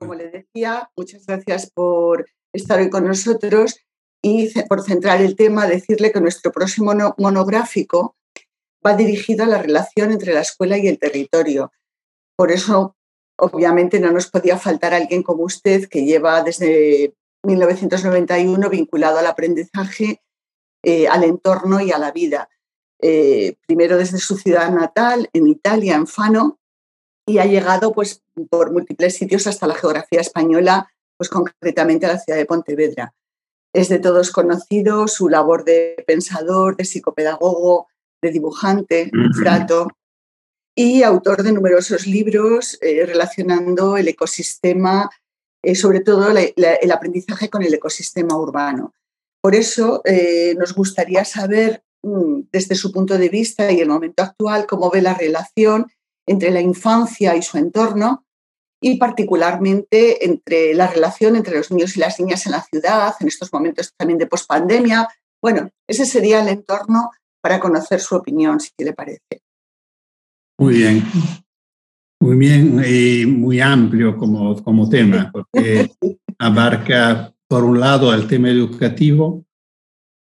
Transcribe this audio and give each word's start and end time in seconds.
como 0.00 0.14
le 0.14 0.30
decía, 0.30 0.90
muchas 0.96 1.26
gracias 1.26 1.70
por 1.70 2.26
estar 2.54 2.80
hoy 2.80 2.88
con 2.88 3.06
nosotros 3.06 3.76
y 4.22 4.48
por 4.64 4.82
centrar 4.82 5.20
el 5.20 5.36
tema, 5.36 5.66
decirle 5.66 6.10
que 6.10 6.22
nuestro 6.22 6.50
próximo 6.52 6.92
monográfico 7.18 8.16
va 8.84 8.96
dirigido 8.96 9.44
a 9.44 9.48
la 9.48 9.58
relación 9.58 10.10
entre 10.10 10.32
la 10.32 10.40
escuela 10.40 10.78
y 10.78 10.88
el 10.88 10.98
territorio. 10.98 11.70
Por 12.34 12.50
eso, 12.50 12.96
obviamente, 13.36 14.00
no 14.00 14.10
nos 14.10 14.30
podía 14.30 14.58
faltar 14.58 14.94
alguien 14.94 15.22
como 15.22 15.44
usted 15.44 15.86
que 15.86 16.06
lleva 16.06 16.42
desde 16.42 17.14
1991 17.44 18.70
vinculado 18.70 19.18
al 19.18 19.26
aprendizaje, 19.26 20.22
eh, 20.82 21.08
al 21.08 21.24
entorno 21.24 21.80
y 21.80 21.92
a 21.92 21.98
la 21.98 22.10
vida. 22.10 22.48
Eh, 23.02 23.56
primero 23.66 23.98
desde 23.98 24.18
su 24.18 24.36
ciudad 24.38 24.70
natal, 24.70 25.28
en 25.34 25.46
Italia, 25.46 25.94
en 25.94 26.06
Fano, 26.06 26.59
y 27.30 27.38
ha 27.38 27.46
llegado 27.46 27.92
pues, 27.92 28.22
por 28.50 28.72
múltiples 28.72 29.16
sitios 29.16 29.46
hasta 29.46 29.66
la 29.66 29.74
geografía 29.74 30.20
española, 30.20 30.90
pues 31.16 31.30
concretamente 31.30 32.06
a 32.06 32.14
la 32.14 32.18
ciudad 32.18 32.38
de 32.38 32.46
Pontevedra. 32.46 33.14
Es 33.72 33.88
de 33.88 34.00
todos 34.00 34.32
conocido 34.32 35.06
su 35.06 35.28
labor 35.28 35.64
de 35.64 36.02
pensador, 36.06 36.76
de 36.76 36.84
psicopedagogo, 36.84 37.86
de 38.20 38.32
dibujante, 38.32 39.10
frato, 39.38 39.88
y 40.74 41.02
autor 41.02 41.42
de 41.42 41.52
numerosos 41.52 42.06
libros 42.06 42.78
eh, 42.80 43.04
relacionando 43.06 43.96
el 43.96 44.08
ecosistema, 44.08 45.08
eh, 45.62 45.74
sobre 45.74 46.00
todo 46.00 46.30
el 46.30 46.92
aprendizaje 46.92 47.48
con 47.48 47.62
el 47.62 47.74
ecosistema 47.74 48.36
urbano. 48.36 48.94
Por 49.40 49.54
eso 49.54 50.02
eh, 50.04 50.54
nos 50.58 50.74
gustaría 50.74 51.24
saber 51.24 51.84
mm, 52.02 52.42
desde 52.50 52.74
su 52.74 52.92
punto 52.92 53.18
de 53.18 53.28
vista 53.28 53.70
y 53.70 53.80
el 53.80 53.88
momento 53.88 54.22
actual 54.22 54.66
cómo 54.66 54.90
ve 54.90 55.00
la 55.00 55.14
relación 55.14 55.86
entre 56.30 56.52
la 56.52 56.60
infancia 56.60 57.34
y 57.34 57.42
su 57.42 57.58
entorno 57.58 58.24
y 58.80 58.96
particularmente 58.98 60.24
entre 60.24 60.74
la 60.74 60.86
relación 60.86 61.34
entre 61.34 61.56
los 61.56 61.70
niños 61.70 61.96
y 61.96 62.00
las 62.00 62.20
niñas 62.20 62.46
en 62.46 62.52
la 62.52 62.62
ciudad, 62.62 63.14
en 63.18 63.26
estos 63.26 63.52
momentos 63.52 63.92
también 63.96 64.18
de 64.18 64.26
pospandemia. 64.26 65.08
Bueno, 65.42 65.70
ese 65.88 66.06
sería 66.06 66.40
el 66.40 66.48
entorno 66.48 67.10
para 67.42 67.58
conocer 67.58 68.00
su 68.00 68.14
opinión, 68.14 68.60
si 68.60 68.70
le 68.78 68.92
parece. 68.92 69.42
Muy 70.58 70.74
bien, 70.74 71.02
muy 72.20 72.36
bien 72.36 72.82
y 72.86 73.26
muy 73.26 73.60
amplio 73.60 74.16
como, 74.16 74.62
como 74.62 74.88
tema, 74.88 75.30
porque 75.32 75.90
abarca, 76.38 77.34
por 77.48 77.64
un 77.64 77.80
lado, 77.80 78.14
el 78.14 78.28
tema 78.28 78.50
educativo, 78.50 79.44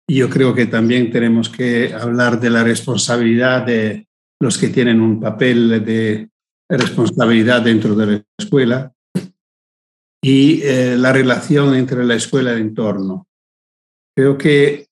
y 0.09 0.17
yo 0.17 0.31
creo 0.31 0.55
que 0.55 0.67
también 0.67 1.11
tenemos 1.11 1.49
que 1.49 1.93
hablar 1.93 2.39
de 2.39 2.51
la 2.51 2.63
responsabilidad 2.63 3.67
de 3.67 4.06
los 4.41 4.59
que 4.59 4.69
tienen 4.69 5.01
un 5.01 5.21
papel 5.21 5.85
de 5.85 6.29
responsabilidad 6.69 7.63
dentro 7.63 7.95
de 7.95 8.07
la 8.07 8.25
escuela 8.39 8.93
y 10.23 10.63
eh, 10.63 10.97
la 10.99 11.13
relación 11.13 11.75
entre 11.75 12.05
la 12.05 12.15
escuela 12.15 12.51
y 12.51 12.57
el 12.57 12.61
entorno. 12.63 13.29
Creo 14.17 14.37
que 14.37 14.89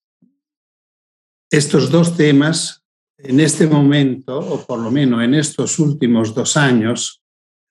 estos 1.51 1.91
dos 1.91 2.17
temas 2.17 2.85
en 3.19 3.41
este 3.41 3.67
momento, 3.67 4.39
o 4.39 4.65
por 4.67 4.79
lo 4.79 4.91
menos 4.91 5.23
en 5.23 5.35
estos 5.35 5.79
últimos 5.79 6.35
dos 6.35 6.57
años, 6.57 7.23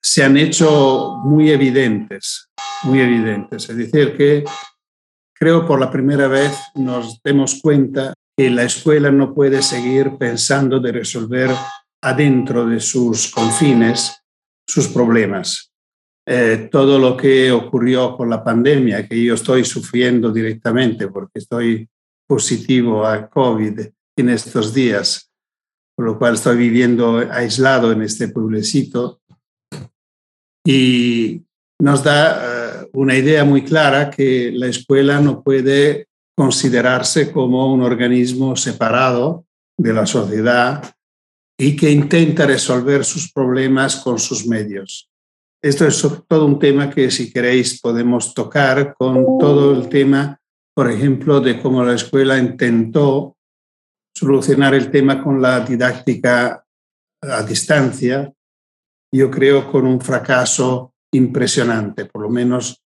se 0.02 0.24
han 0.24 0.36
hecho 0.36 1.20
muy 1.24 1.50
evidentes, 1.50 2.50
muy 2.82 3.00
evidentes. 3.00 3.70
Es 3.70 3.76
decir, 3.76 4.16
que 4.16 4.44
creo 5.34 5.66
por 5.66 5.80
la 5.80 5.90
primera 5.90 6.28
vez 6.28 6.52
nos 6.74 7.20
demos 7.22 7.60
cuenta 7.62 8.12
que 8.36 8.50
la 8.50 8.64
escuela 8.64 9.10
no 9.10 9.34
puede 9.34 9.62
seguir 9.62 10.16
pensando 10.18 10.80
de 10.80 10.92
resolver 10.92 11.50
adentro 12.02 12.66
de 12.66 12.80
sus 12.80 13.30
confines 13.30 14.20
sus 14.66 14.88
problemas. 14.88 15.72
Eh, 16.26 16.68
todo 16.72 16.98
lo 16.98 17.16
que 17.16 17.52
ocurrió 17.52 18.16
con 18.16 18.30
la 18.30 18.42
pandemia, 18.42 19.06
que 19.06 19.22
yo 19.22 19.34
estoy 19.34 19.64
sufriendo 19.64 20.32
directamente 20.32 21.08
porque 21.08 21.38
estoy 21.38 21.88
positivo 22.26 23.06
a 23.06 23.28
COVID 23.28 23.80
en 24.16 24.28
estos 24.30 24.72
días, 24.72 25.30
por 25.94 26.06
lo 26.06 26.18
cual 26.18 26.34
estoy 26.34 26.56
viviendo 26.56 27.18
aislado 27.30 27.92
en 27.92 28.02
este 28.02 28.28
pueblecito, 28.28 29.20
y 30.66 31.42
nos 31.78 32.02
da 32.02 32.82
eh, 32.82 32.88
una 32.94 33.16
idea 33.16 33.44
muy 33.44 33.62
clara 33.62 34.10
que 34.10 34.50
la 34.50 34.68
escuela 34.68 35.20
no 35.20 35.42
puede 35.42 36.08
considerarse 36.36 37.30
como 37.32 37.72
un 37.72 37.82
organismo 37.82 38.56
separado 38.56 39.46
de 39.78 39.92
la 39.92 40.06
sociedad 40.06 40.94
y 41.58 41.76
que 41.76 41.90
intenta 41.90 42.46
resolver 42.46 43.04
sus 43.04 43.32
problemas 43.32 43.96
con 43.96 44.18
sus 44.18 44.46
medios. 44.46 45.08
Esto 45.62 45.86
es 45.86 46.06
todo 46.28 46.44
un 46.44 46.58
tema 46.58 46.90
que 46.90 47.10
si 47.10 47.32
queréis 47.32 47.80
podemos 47.80 48.34
tocar 48.34 48.94
con 48.94 49.38
todo 49.38 49.72
el 49.72 49.88
tema, 49.88 50.40
por 50.74 50.90
ejemplo, 50.90 51.40
de 51.40 51.60
cómo 51.62 51.82
la 51.84 51.94
escuela 51.94 52.38
intentó 52.38 53.36
solucionar 54.14 54.74
el 54.74 54.90
tema 54.90 55.22
con 55.22 55.40
la 55.40 55.60
didáctica 55.60 56.64
a 57.22 57.42
distancia, 57.42 58.32
yo 59.12 59.30
creo 59.30 59.70
con 59.70 59.86
un 59.86 60.00
fracaso 60.00 60.92
impresionante, 61.12 62.04
por 62.06 62.22
lo 62.22 62.30
menos 62.30 62.83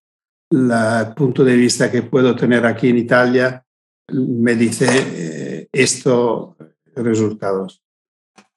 el 0.49 1.13
punto 1.15 1.43
de 1.43 1.55
vista 1.55 1.91
que 1.91 2.03
puedo 2.03 2.35
tener 2.35 2.65
aquí 2.65 2.89
en 2.89 2.97
Italia 2.97 3.63
me 4.11 4.55
dice 4.55 4.87
eh, 4.89 5.69
estos 5.71 6.55
resultados. 6.95 7.83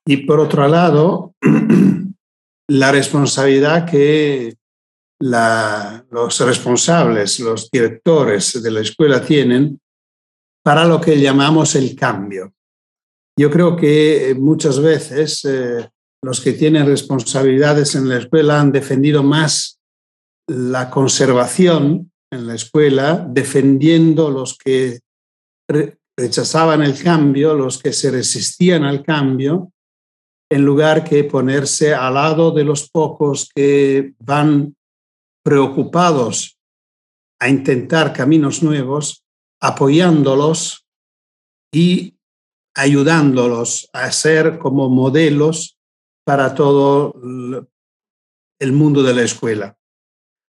Y 0.06 0.18
por 0.18 0.40
otro 0.40 0.66
lado, 0.66 1.34
la 2.68 2.92
responsabilidad 2.92 3.88
que 3.88 4.56
los 5.20 6.40
responsables, 6.40 7.38
los 7.38 7.70
directores 7.70 8.60
de 8.60 8.70
la 8.70 8.80
escuela 8.80 9.24
tienen 9.24 9.80
para 10.64 10.84
lo 10.84 11.00
que 11.00 11.20
llamamos 11.20 11.76
el 11.76 11.94
cambio. 11.94 12.52
Yo 13.38 13.50
creo 13.50 13.76
que 13.76 14.36
muchas 14.38 14.80
veces 14.80 15.44
eh, 15.44 15.88
los 16.22 16.40
que 16.40 16.52
tienen 16.52 16.86
responsabilidades 16.86 17.94
en 17.94 18.08
la 18.08 18.18
escuela 18.18 18.60
han 18.60 18.72
defendido 18.72 19.22
más 19.22 19.80
la 20.52 20.90
conservación 20.90 22.12
en 22.30 22.46
la 22.46 22.54
escuela, 22.54 23.26
defendiendo 23.28 24.30
los 24.30 24.56
que 24.58 25.00
rechazaban 26.16 26.82
el 26.82 27.00
cambio, 27.02 27.54
los 27.54 27.78
que 27.78 27.92
se 27.92 28.10
resistían 28.10 28.84
al 28.84 29.02
cambio, 29.02 29.72
en 30.50 30.64
lugar 30.64 31.04
que 31.04 31.24
ponerse 31.24 31.94
al 31.94 32.14
lado 32.14 32.50
de 32.50 32.64
los 32.64 32.90
pocos 32.90 33.48
que 33.54 34.12
van 34.18 34.76
preocupados 35.42 36.58
a 37.40 37.48
intentar 37.48 38.12
caminos 38.12 38.62
nuevos, 38.62 39.24
apoyándolos 39.60 40.86
y 41.72 42.16
ayudándolos 42.74 43.88
a 43.92 44.12
ser 44.12 44.58
como 44.58 44.90
modelos 44.90 45.78
para 46.24 46.54
todo 46.54 47.14
el 48.60 48.72
mundo 48.72 49.02
de 49.02 49.14
la 49.14 49.22
escuela. 49.22 49.76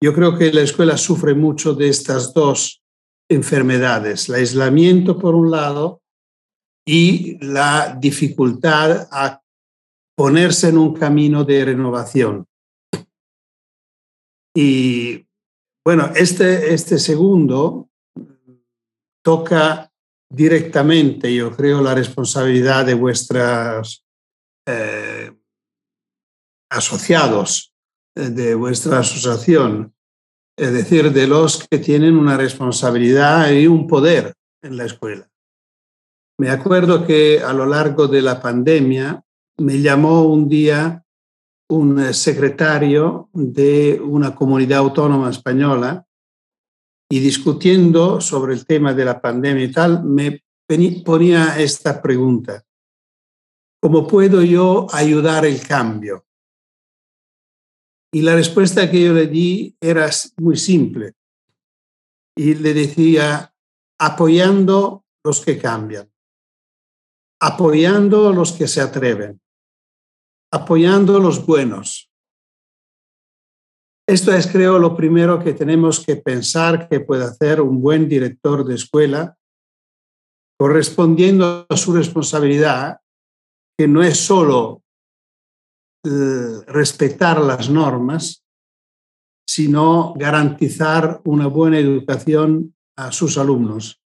Yo 0.02 0.12
creo 0.12 0.36
que 0.36 0.52
la 0.52 0.62
escuela 0.62 0.96
sufre 0.96 1.32
mucho 1.32 1.74
de 1.74 1.88
estas 1.88 2.34
dos 2.34 2.82
enfermedades, 3.30 4.28
el 4.28 4.34
aislamiento 4.34 5.16
por 5.16 5.36
un 5.36 5.52
lado 5.52 6.02
y 6.84 7.38
la 7.38 7.96
dificultad 8.00 9.06
a 9.12 9.40
ponerse 10.16 10.70
en 10.70 10.78
un 10.78 10.94
camino 10.94 11.44
de 11.44 11.64
renovación. 11.66 12.44
Y 14.56 15.24
bueno, 15.84 16.10
este, 16.16 16.74
este 16.74 16.98
segundo 16.98 17.88
toca 19.24 19.88
directamente, 20.28 21.32
yo 21.32 21.54
creo, 21.54 21.80
la 21.80 21.94
responsabilidad 21.94 22.86
de 22.86 22.94
vuestros 22.94 24.04
eh, 24.66 25.32
asociados, 26.72 27.71
de 28.14 28.54
vuestra 28.54 28.98
asociación, 28.98 29.94
es 30.56 30.72
decir, 30.72 31.12
de 31.12 31.26
los 31.26 31.66
que 31.66 31.78
tienen 31.78 32.16
una 32.16 32.36
responsabilidad 32.36 33.50
y 33.50 33.66
un 33.66 33.86
poder 33.86 34.34
en 34.62 34.76
la 34.76 34.84
escuela. 34.84 35.28
Me 36.38 36.50
acuerdo 36.50 37.06
que 37.06 37.40
a 37.40 37.52
lo 37.52 37.66
largo 37.66 38.08
de 38.08 38.22
la 38.22 38.40
pandemia 38.40 39.22
me 39.58 39.80
llamó 39.80 40.24
un 40.24 40.48
día 40.48 41.04
un 41.68 42.00
eh, 42.00 42.12
secretario 42.12 43.30
de 43.32 44.00
una 44.02 44.34
comunidad 44.34 44.80
autónoma 44.80 45.30
española 45.30 46.06
y 47.10 47.20
discutiendo 47.20 48.20
sobre 48.20 48.54
el 48.54 48.66
tema 48.66 48.94
de 48.94 49.04
la 49.04 49.20
pandemia 49.20 49.64
y 49.64 49.72
tal, 49.72 50.04
me 50.04 50.42
ponía 51.04 51.58
esta 51.58 52.00
pregunta. 52.00 52.62
¿Cómo 53.80 54.06
puedo 54.06 54.42
yo 54.42 54.86
ayudar 54.92 55.44
el 55.44 55.60
cambio? 55.66 56.24
Y 58.14 58.22
la 58.22 58.34
respuesta 58.34 58.90
que 58.90 59.04
yo 59.04 59.14
le 59.14 59.26
di 59.26 59.74
era 59.80 60.10
muy 60.36 60.56
simple. 60.56 61.14
Y 62.36 62.54
le 62.54 62.74
decía, 62.74 63.54
apoyando 63.98 65.04
los 65.24 65.40
que 65.40 65.58
cambian, 65.58 66.10
apoyando 67.40 68.32
los 68.32 68.52
que 68.52 68.68
se 68.68 68.80
atreven, 68.80 69.40
apoyando 70.52 71.18
los 71.18 71.46
buenos. 71.46 72.10
Esto 74.06 74.32
es, 74.32 74.46
creo, 74.46 74.78
lo 74.78 74.96
primero 74.96 75.42
que 75.42 75.54
tenemos 75.54 76.04
que 76.04 76.16
pensar 76.16 76.88
que 76.88 77.00
puede 77.00 77.24
hacer 77.24 77.60
un 77.60 77.80
buen 77.80 78.08
director 78.08 78.64
de 78.64 78.74
escuela, 78.74 79.38
correspondiendo 80.58 81.66
a 81.68 81.76
su 81.76 81.94
responsabilidad, 81.94 83.00
que 83.78 83.88
no 83.88 84.02
es 84.02 84.18
solo 84.18 84.81
eh, 86.04 86.60
respetar 86.66 87.40
las 87.40 87.70
normas, 87.70 88.44
sino 89.46 90.14
garantizar 90.16 91.20
una 91.24 91.46
buena 91.46 91.78
educación 91.78 92.74
a 92.96 93.12
sus 93.12 93.38
alumnos. 93.38 94.00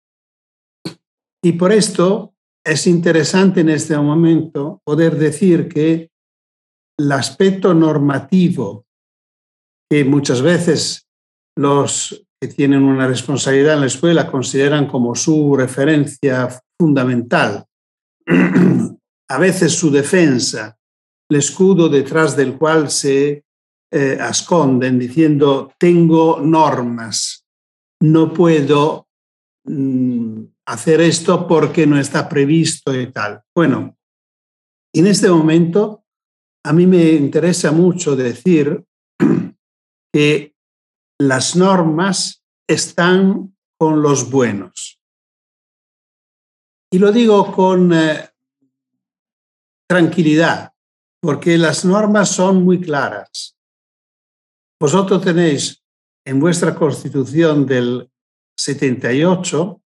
Y 1.42 1.52
por 1.52 1.72
esto 1.72 2.34
es 2.64 2.86
interesante 2.86 3.60
en 3.60 3.68
este 3.68 3.96
momento 3.96 4.80
poder 4.84 5.16
decir 5.16 5.68
que 5.68 6.10
el 6.98 7.12
aspecto 7.12 7.74
normativo 7.74 8.86
que 9.90 10.04
muchas 10.04 10.42
veces 10.42 11.06
los 11.56 12.26
que 12.40 12.48
tienen 12.48 12.82
una 12.82 13.06
responsabilidad 13.06 13.74
en 13.74 13.80
la 13.80 13.86
escuela 13.86 14.30
consideran 14.30 14.86
como 14.86 15.14
su 15.14 15.56
referencia 15.56 16.48
fundamental, 16.78 17.64
a 19.28 19.38
veces 19.38 19.72
su 19.72 19.90
defensa, 19.90 20.75
el 21.28 21.38
escudo 21.38 21.88
detrás 21.88 22.36
del 22.36 22.56
cual 22.56 22.90
se 22.90 23.44
eh, 23.90 24.18
esconden 24.20 24.98
diciendo, 24.98 25.72
tengo 25.78 26.40
normas, 26.40 27.46
no 28.02 28.32
puedo 28.32 29.08
mm, 29.64 30.42
hacer 30.66 31.00
esto 31.00 31.46
porque 31.46 31.86
no 31.86 31.98
está 31.98 32.28
previsto 32.28 32.98
y 32.98 33.10
tal. 33.12 33.42
Bueno, 33.54 33.96
en 34.94 35.06
este 35.06 35.28
momento 35.28 36.04
a 36.64 36.72
mí 36.72 36.86
me 36.86 37.12
interesa 37.12 37.70
mucho 37.70 38.16
decir 38.16 38.84
que 40.12 40.54
las 41.20 41.56
normas 41.56 42.44
están 42.68 43.56
con 43.78 44.02
los 44.02 44.30
buenos. 44.30 45.00
Y 46.92 46.98
lo 46.98 47.12
digo 47.12 47.52
con 47.52 47.92
eh, 47.92 48.30
tranquilidad, 49.88 50.72
porque 51.20 51.58
las 51.58 51.84
normas 51.84 52.30
son 52.30 52.64
muy 52.64 52.80
claras. 52.80 53.56
Vosotros 54.80 55.22
tenéis 55.22 55.82
en 56.24 56.40
vuestra 56.40 56.74
constitución 56.74 57.66
del 57.66 58.10
78 58.58 59.80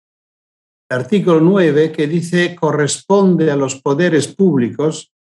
el 0.90 0.98
artículo 0.98 1.42
9 1.42 1.92
que 1.92 2.08
dice 2.08 2.56
corresponde 2.56 3.52
a 3.52 3.58
los 3.58 3.82
poderes 3.82 4.28
públicos 4.30 5.12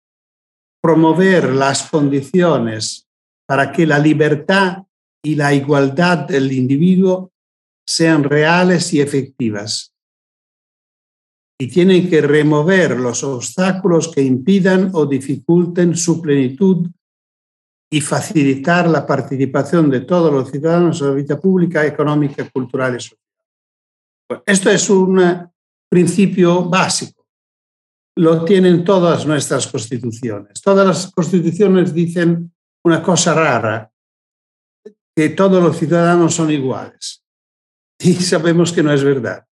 promover 0.82 1.54
las 1.54 1.90
condiciones 1.90 3.08
para 3.46 3.72
que 3.72 3.86
la 3.86 4.00
libertad 4.00 4.84
y 5.24 5.36
la 5.36 5.54
igualdad 5.54 6.20
del 6.20 6.52
individuo 6.52 7.34
sean 7.86 8.24
reales 8.24 8.94
y 8.94 9.02
efectivas. 9.02 9.94
Y 11.60 11.68
tienen 11.68 12.10
que 12.10 12.22
remover 12.22 13.00
los 13.00 13.24
obstáculos 13.24 14.10
que 14.10 14.22
impidan 14.22 14.92
o 14.94 15.06
dificulten 15.06 15.96
su 15.96 16.22
plenitud 16.22 16.88
y 17.90 18.02
facilitar 18.02 18.88
la 18.88 19.06
participación 19.06 19.90
de 19.90 20.02
todos 20.02 20.32
los 20.32 20.52
ciudadanos 20.52 21.02
en 21.02 21.08
la 21.08 21.14
vida 21.14 21.40
pública, 21.40 21.86
económica, 21.86 22.48
cultural 22.50 22.98
y 22.98 23.00
social. 23.00 24.44
esto 24.46 24.70
es 24.70 24.90
un 24.90 25.50
principio 25.90 26.66
básico. 26.66 27.26
Lo 28.18 28.44
tienen 28.44 28.84
todas 28.84 29.26
nuestras 29.26 29.68
constituciones. 29.68 30.62
Todas 30.62 30.86
las 30.86 31.12
constituciones 31.12 31.94
dicen 31.94 32.52
una 32.84 33.02
cosa 33.02 33.34
rara, 33.34 33.92
que 35.18 35.30
todos 35.30 35.64
los 35.64 35.76
ciudadanos 35.76 36.36
son 36.36 36.52
iguales. 36.52 37.24
Y 38.00 38.14
sabemos 38.14 38.72
que 38.72 38.84
no 38.84 38.94
es 38.94 39.04
verdad. 39.04 39.47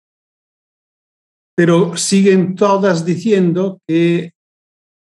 Pero 1.57 1.97
siguen 1.97 2.55
todas 2.55 3.05
diciendo 3.05 3.81
que 3.87 4.33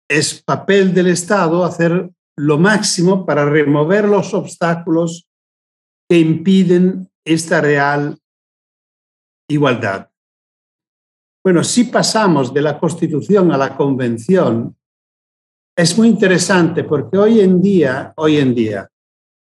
es 0.10 0.42
papel 0.42 0.94
del 0.94 1.08
Estado 1.08 1.64
hacer 1.64 2.10
lo 2.38 2.58
máximo 2.58 3.26
para 3.26 3.46
remover 3.46 4.06
los 4.06 4.34
obstáculos 4.34 5.28
que 6.10 6.18
impiden 6.18 7.10
esta 7.24 7.62
real 7.62 8.18
igualdad. 9.48 10.10
Bueno, 11.44 11.64
si 11.64 11.86
pasamos 11.86 12.54
de 12.54 12.62
la 12.62 12.80
Constitución 12.80 13.52
a 13.52 13.58
la 13.58 13.76
Convención, 13.76 14.76
es 15.78 15.98
muy 15.98 16.10
interesante 16.10 16.84
porque 16.84 17.18
hoy 17.18 17.40
en 17.40 17.62
día, 17.62 18.14
hoy 18.18 18.38
en 18.38 18.54
día, 18.54 18.90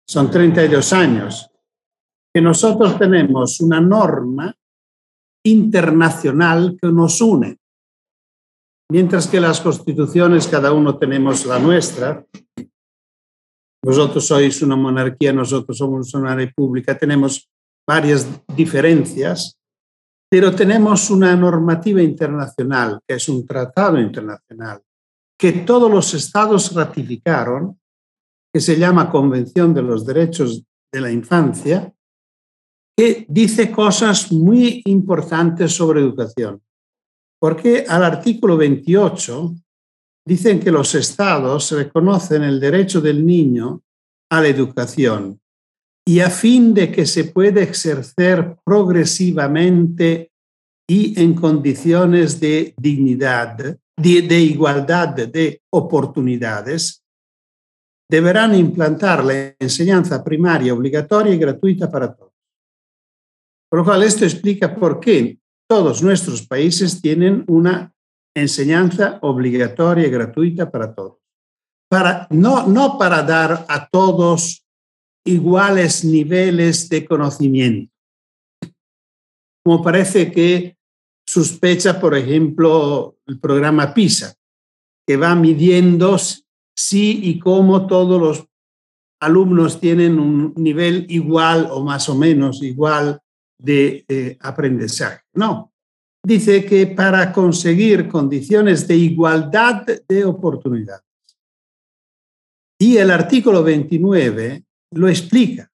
son 0.07 0.31
32 0.31 0.93
años, 0.93 1.51
que 2.33 2.41
nosotros 2.41 2.99
tenemos 2.99 3.61
una 3.61 3.81
norma 3.81 4.55
internacional 5.45 6.77
que 6.81 6.89
nos 6.89 7.21
une. 7.21 7.59
Mientras 8.91 9.27
que 9.27 9.41
las 9.41 9.61
constituciones, 9.61 10.49
cada 10.49 10.73
uno 10.73 10.97
tenemos 10.99 11.45
la 11.45 11.59
nuestra, 11.59 12.25
vosotros 13.85 14.27
sois 14.27 14.63
una 14.63 14.77
monarquía, 14.77 15.33
nosotros 15.33 15.77
somos 15.77 16.13
una 16.15 16.35
república, 16.35 16.99
tenemos 16.99 17.49
varias 17.87 18.27
diferencias, 18.55 19.59
pero 20.31 20.55
tenemos 20.55 21.11
una 21.11 21.35
normativa 21.37 22.03
internacional, 22.03 23.01
que 23.07 23.15
es 23.17 23.29
un 23.29 23.47
tratado 23.47 23.99
internacional, 24.01 24.83
que 25.39 25.53
todos 25.53 25.91
los 25.91 26.13
estados 26.15 26.75
ratificaron 26.75 27.79
que 28.53 28.61
se 28.61 28.79
llama 28.79 29.11
Convención 29.11 29.73
de 29.75 29.83
los 29.83 30.05
Derechos 30.05 30.65
de 30.93 31.01
la 31.01 31.11
Infancia, 31.11 31.93
que 32.99 33.25
dice 33.29 33.71
cosas 33.71 34.33
muy 34.33 34.83
importantes 34.87 35.73
sobre 35.73 36.01
educación. 36.01 36.61
Porque 37.41 37.85
al 37.87 38.03
artículo 38.03 38.57
28 38.57 39.55
dicen 40.27 40.59
que 40.59 40.73
los 40.73 40.97
estados 40.97 41.71
reconocen 41.71 42.43
el 42.43 42.59
derecho 42.59 43.01
del 43.01 43.25
niño 43.25 43.83
a 44.33 44.41
la 44.41 44.49
educación 44.49 45.41
y 46.05 46.19
a 46.19 46.29
fin 46.29 46.75
de 46.75 46.91
que 46.91 47.07
se 47.07 47.27
pueda 47.27 47.61
ejercer 47.61 48.57
progresivamente 48.65 50.33
y 50.91 51.23
en 51.23 51.35
condiciones 51.35 52.41
de 52.41 52.75
dignidad, 52.77 53.79
de, 53.97 54.23
de 54.23 54.41
igualdad 54.41 55.11
de 55.11 55.63
oportunidades, 55.71 57.05
deberán 58.11 58.57
implantar 58.57 59.25
la 59.25 59.55
enseñanza 59.61 60.25
primaria 60.25 60.75
obligatoria 60.75 61.33
y 61.33 61.39
gratuita 61.39 61.89
para 61.89 62.13
todos. 62.13 62.28
Por 63.71 63.81
lo 63.81 63.85
cual, 63.85 64.03
esto 64.03 64.25
explica 64.25 64.75
por 64.75 65.01
qué 65.01 65.39
todos 65.69 66.03
nuestros 66.03 66.47
países 66.47 67.01
tienen 67.01 67.45
una 67.47 67.93
enseñanza 68.35 69.19
obligatoria 69.23 70.07
y 70.07 70.11
gratuita 70.11 70.71
para 70.71 70.95
todos. 70.95 71.19
Para, 71.91 72.27
no, 72.31 72.67
no 72.67 72.99
para 72.99 73.23
dar 73.23 73.67
a 73.69 73.89
todos 73.89 74.65
iguales 75.25 76.05
niveles 76.05 76.89
de 76.89 77.05
conocimiento, 77.05 77.93
como 79.65 79.83
parece 79.83 80.33
que 80.33 80.77
sospecha, 81.27 82.01
por 82.01 82.17
ejemplo, 82.17 83.19
el 83.27 83.39
programa 83.39 83.93
PISA, 83.93 84.35
que 85.07 85.17
va 85.17 85.35
midiendo 85.35 86.17
si 86.75 87.21
y 87.29 87.39
cómo 87.39 87.87
todos 87.87 88.21
los 88.21 88.47
alumnos 89.21 89.81
tienen 89.81 90.19
un 90.19 90.55
nivel 90.57 91.07
igual 91.11 91.69
o 91.71 91.85
más 91.85 92.09
o 92.09 92.15
menos 92.15 92.63
igual 92.63 93.21
de 93.59 94.37
aprendizaje. 94.41 95.23
No, 95.35 95.73
dice 96.23 96.65
que 96.65 96.87
para 96.87 97.33
conseguir 97.33 98.09
condiciones 98.09 98.87
de 98.87 98.97
igualdad 98.97 99.87
de 100.09 100.25
oportunidades. 100.25 101.05
Y 102.79 102.97
el 102.97 103.11
artículo 103.11 103.63
29 103.63 104.65
lo 104.93 105.09
explica. 105.09 105.71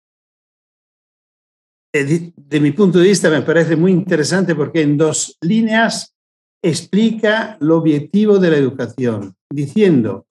De, 1.93 2.33
de, 2.37 2.61
mi 2.61 2.73
punto 2.73 2.99
de 2.99 3.09
vista 3.09 3.29
me 3.29 3.43
parece 3.43 3.77
muy 3.77 3.93
interesante 3.93 4.55
porque 4.55 4.81
en 4.81 4.97
dos 4.97 5.37
líneas 5.43 6.15
explica 6.63 7.59
el 7.61 7.71
objetivo 7.71 8.39
de 8.39 8.51
la 8.51 8.57
educación, 8.57 9.37
diciendo 9.51 10.27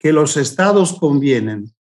que 0.00 0.12
los 0.12 0.36
estados 0.36 0.98
convienen 0.98 1.72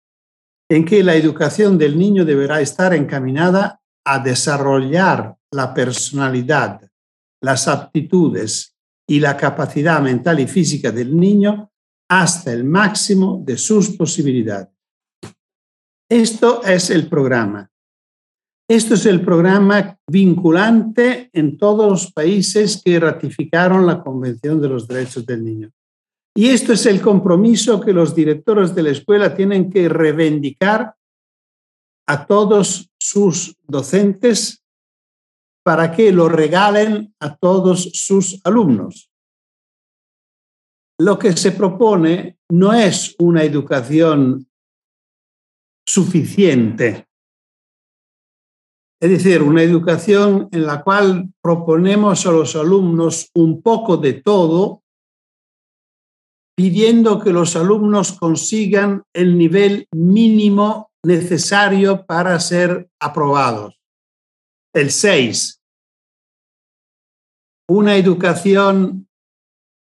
en 0.69 0.85
que 0.85 1.03
la 1.03 1.15
educación 1.15 1.77
del 1.77 1.97
niño 1.97 2.25
deberá 2.25 2.61
estar 2.61 2.93
encaminada 2.93 3.81
a 4.05 4.19
desarrollar 4.19 5.35
la 5.51 5.73
personalidad, 5.73 6.81
las 7.41 7.67
aptitudes 7.67 8.75
y 9.07 9.19
la 9.19 9.35
capacidad 9.35 10.01
mental 10.01 10.39
y 10.39 10.47
física 10.47 10.91
del 10.91 11.15
niño 11.15 11.71
hasta 12.09 12.53
el 12.53 12.63
máximo 12.63 13.41
de 13.43 13.57
sus 13.57 13.91
posibilidades. 13.91 14.69
Esto 16.09 16.63
es 16.63 16.89
el 16.91 17.07
programa. 17.07 17.69
Esto 18.67 18.95
es 18.95 19.05
el 19.05 19.21
programa 19.21 19.97
vinculante 20.07 21.29
en 21.33 21.57
todos 21.57 21.89
los 21.89 22.11
países 22.11 22.81
que 22.83 22.99
ratificaron 22.99 23.85
la 23.85 24.03
Convención 24.03 24.59
de 24.59 24.69
los 24.69 24.87
Derechos 24.87 25.25
del 25.25 25.43
Niño. 25.43 25.71
Y 26.35 26.49
esto 26.49 26.73
es 26.73 26.85
el 26.85 26.99
compromiso 26.99 27.79
que 27.79 27.93
los 27.93 28.13
directores 28.13 28.75
de 28.75 28.83
la 28.83 28.89
escuela 28.89 29.35
tienen 29.35 29.69
que 29.69 29.87
reivindicar 29.87 30.95
a 32.07 32.25
todos 32.25 32.89
sus 32.99 33.55
docentes 33.63 34.63
para 35.63 35.91
que 35.91 36.11
lo 36.11 36.29
regalen 36.29 37.15
a 37.19 37.35
todos 37.35 37.89
sus 37.93 38.39
alumnos. 38.43 39.09
Lo 40.99 41.17
que 41.17 41.35
se 41.35 41.51
propone 41.51 42.37
no 42.49 42.73
es 42.73 43.15
una 43.19 43.43
educación 43.43 44.47
suficiente, 45.85 47.07
es 49.01 49.09
decir, 49.09 49.41
una 49.41 49.61
educación 49.61 50.47
en 50.51 50.65
la 50.65 50.83
cual 50.83 51.33
proponemos 51.41 52.25
a 52.25 52.31
los 52.31 52.55
alumnos 52.55 53.29
un 53.35 53.61
poco 53.61 53.97
de 53.97 54.13
todo, 54.13 54.83
pidiendo 56.55 57.19
que 57.19 57.33
los 57.33 57.55
alumnos 57.55 58.13
consigan 58.13 59.03
el 59.13 59.37
nivel 59.37 59.87
mínimo 59.91 60.91
necesario 61.05 62.05
para 62.05 62.39
ser 62.39 62.89
aprobados. 62.99 63.79
El 64.73 64.91
6. 64.91 65.61
Una 67.69 67.95
educación 67.95 69.07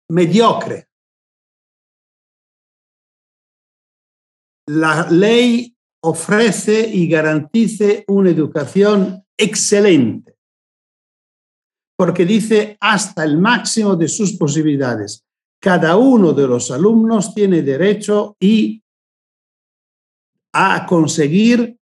mediocre. 0.09 0.88
La 4.69 5.07
ley 5.09 5.75
ofrece 6.03 6.88
y 6.88 7.07
garantice 7.07 8.03
una 8.07 8.29
educación 8.29 9.25
excelente, 9.38 10.38
porque 11.97 12.25
dice 12.25 12.77
hasta 12.79 13.24
el 13.24 13.38
máximo 13.38 13.95
de 13.95 14.07
sus 14.07 14.33
posibilidades. 14.33 15.24
Cada 15.62 15.95
uno 15.97 16.33
de 16.33 16.47
los 16.47 16.69
alumnos 16.69 17.33
tiene 17.33 17.62
derecho 17.62 18.36
y 18.39 18.83
a 20.54 20.86
conseguir 20.86 21.77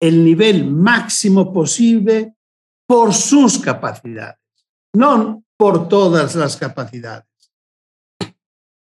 el 0.00 0.24
nivel 0.24 0.66
máximo 0.70 1.52
posible 1.52 2.34
por 2.86 3.14
sus 3.14 3.58
capacidades, 3.58 4.38
no 4.94 5.42
por 5.56 5.88
todas 5.88 6.34
las 6.34 6.56
capacidades. 6.56 7.26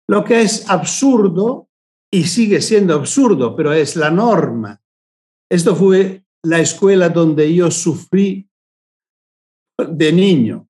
Lo 0.09 0.25
que 0.25 0.42
es 0.42 0.68
absurdo 0.68 1.68
y 2.12 2.25
sigue 2.25 2.61
siendo 2.61 2.94
absurdo, 2.94 3.56
pero 3.56 3.73
es 3.73 3.97
la 3.97 4.11
norma. 4.11 4.80
Esto 5.50 5.75
fue 5.75 6.25
la 6.44 6.61
escuela 6.61 7.09
donde 7.09 7.52
yo 7.54 7.71
sufrí 7.71 8.49
de 9.78 10.12
niño. 10.12 10.68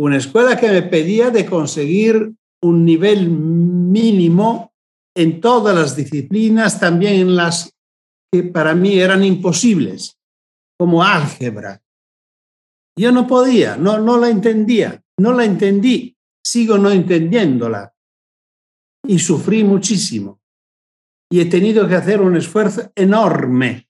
Una 0.00 0.16
escuela 0.16 0.56
que 0.56 0.68
me 0.68 0.82
pedía 0.82 1.30
de 1.30 1.44
conseguir 1.44 2.34
un 2.62 2.84
nivel 2.84 3.28
mínimo 3.28 4.71
en 5.14 5.40
todas 5.40 5.74
las 5.74 5.96
disciplinas, 5.96 6.80
también 6.80 7.14
en 7.14 7.36
las 7.36 7.74
que 8.32 8.42
para 8.42 8.74
mí 8.74 8.98
eran 8.98 9.24
imposibles, 9.24 10.18
como 10.78 11.02
álgebra. 11.02 11.82
Yo 12.98 13.12
no 13.12 13.26
podía, 13.26 13.76
no, 13.76 13.98
no 13.98 14.18
la 14.18 14.28
entendía, 14.28 15.02
no 15.18 15.32
la 15.32 15.44
entendí, 15.44 16.16
sigo 16.44 16.78
no 16.78 16.90
entendiéndola. 16.90 17.94
Y 19.06 19.18
sufrí 19.18 19.64
muchísimo 19.64 20.42
y 21.32 21.40
he 21.40 21.46
tenido 21.46 21.88
que 21.88 21.94
hacer 21.94 22.20
un 22.20 22.36
esfuerzo 22.36 22.92
enorme, 22.94 23.88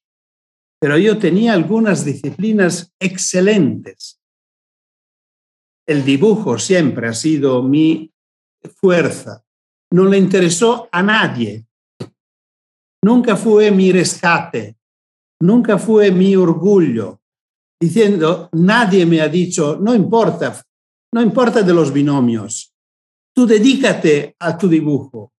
pero 0.81 0.97
yo 0.97 1.19
tenía 1.19 1.55
algunas 1.55 2.05
disciplinas 2.05 2.95
excelentes. 3.01 4.21
El 5.85 6.05
dibujo 6.05 6.57
siempre 6.61 7.09
ha 7.09 7.15
sido 7.15 7.65
mi 7.65 8.15
fuerza. 8.77 9.45
No 9.93 10.05
le 10.07 10.19
interesó 10.19 10.89
a 10.91 11.03
nadie. 11.03 11.67
Nunca 13.05 13.37
fue 13.37 13.71
mi 13.71 13.93
rescate, 13.93 14.77
nunca 15.41 15.77
fue 15.77 16.11
mi 16.11 16.37
orgullo, 16.37 17.21
diciendo, 17.81 18.49
nadie 18.53 19.05
me 19.05 19.21
ha 19.21 19.29
dicho, 19.29 19.77
no 19.81 19.93
importa, 19.95 20.63
no 21.13 21.21
importa 21.21 21.63
de 21.63 21.75
los 21.75 21.93
binomios, 21.93 22.73
tú 23.35 23.47
dedícate 23.47 24.37
a 24.39 24.57
tu 24.57 24.69
dibujo. 24.69 25.33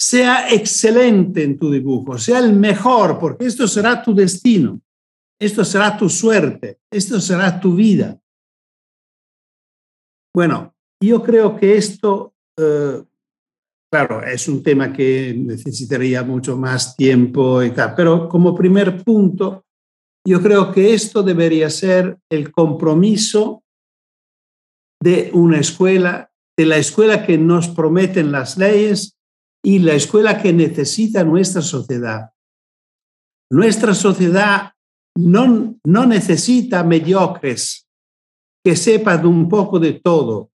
Sea 0.00 0.52
excelente 0.52 1.42
en 1.42 1.58
tu 1.58 1.70
dibujo, 1.70 2.18
sea 2.18 2.38
el 2.40 2.52
mejor, 2.52 3.18
porque 3.18 3.46
esto 3.46 3.66
será 3.66 4.02
tu 4.02 4.14
destino, 4.14 4.80
esto 5.40 5.64
será 5.64 5.96
tu 5.96 6.08
suerte, 6.08 6.80
esto 6.90 7.20
será 7.20 7.60
tu 7.60 7.74
vida. 7.74 8.20
Bueno, 10.34 10.74
yo 11.00 11.22
creo 11.22 11.56
que 11.56 11.76
esto, 11.76 12.34
eh, 12.56 13.04
claro, 13.90 14.22
es 14.22 14.48
un 14.48 14.62
tema 14.62 14.92
que 14.92 15.34
necesitaría 15.36 16.22
mucho 16.22 16.56
más 16.56 16.96
tiempo 16.96 17.62
y 17.62 17.70
tal, 17.70 17.94
pero 17.94 18.28
como 18.28 18.54
primer 18.54 19.02
punto, 19.02 19.64
yo 20.26 20.42
creo 20.42 20.72
que 20.72 20.92
esto 20.92 21.22
debería 21.22 21.70
ser 21.70 22.18
el 22.30 22.52
compromiso 22.52 23.62
de 25.02 25.30
una 25.32 25.58
escuela, 25.58 26.30
de 26.56 26.66
la 26.66 26.76
escuela 26.76 27.24
que 27.24 27.38
nos 27.38 27.68
prometen 27.68 28.32
las 28.32 28.58
leyes 28.58 29.16
y 29.64 29.78
la 29.78 29.94
escuela 29.94 30.42
que 30.42 30.52
necesita 30.52 31.24
nuestra 31.24 31.62
sociedad. 31.62 32.30
Nuestra 33.50 33.94
sociedad 33.94 34.72
no, 35.16 35.78
no 35.84 36.06
necesita 36.06 36.84
mediocres 36.84 37.86
que 38.64 38.76
sepan 38.76 39.24
un 39.24 39.48
poco 39.48 39.78
de 39.78 39.94
todo. 39.94 40.50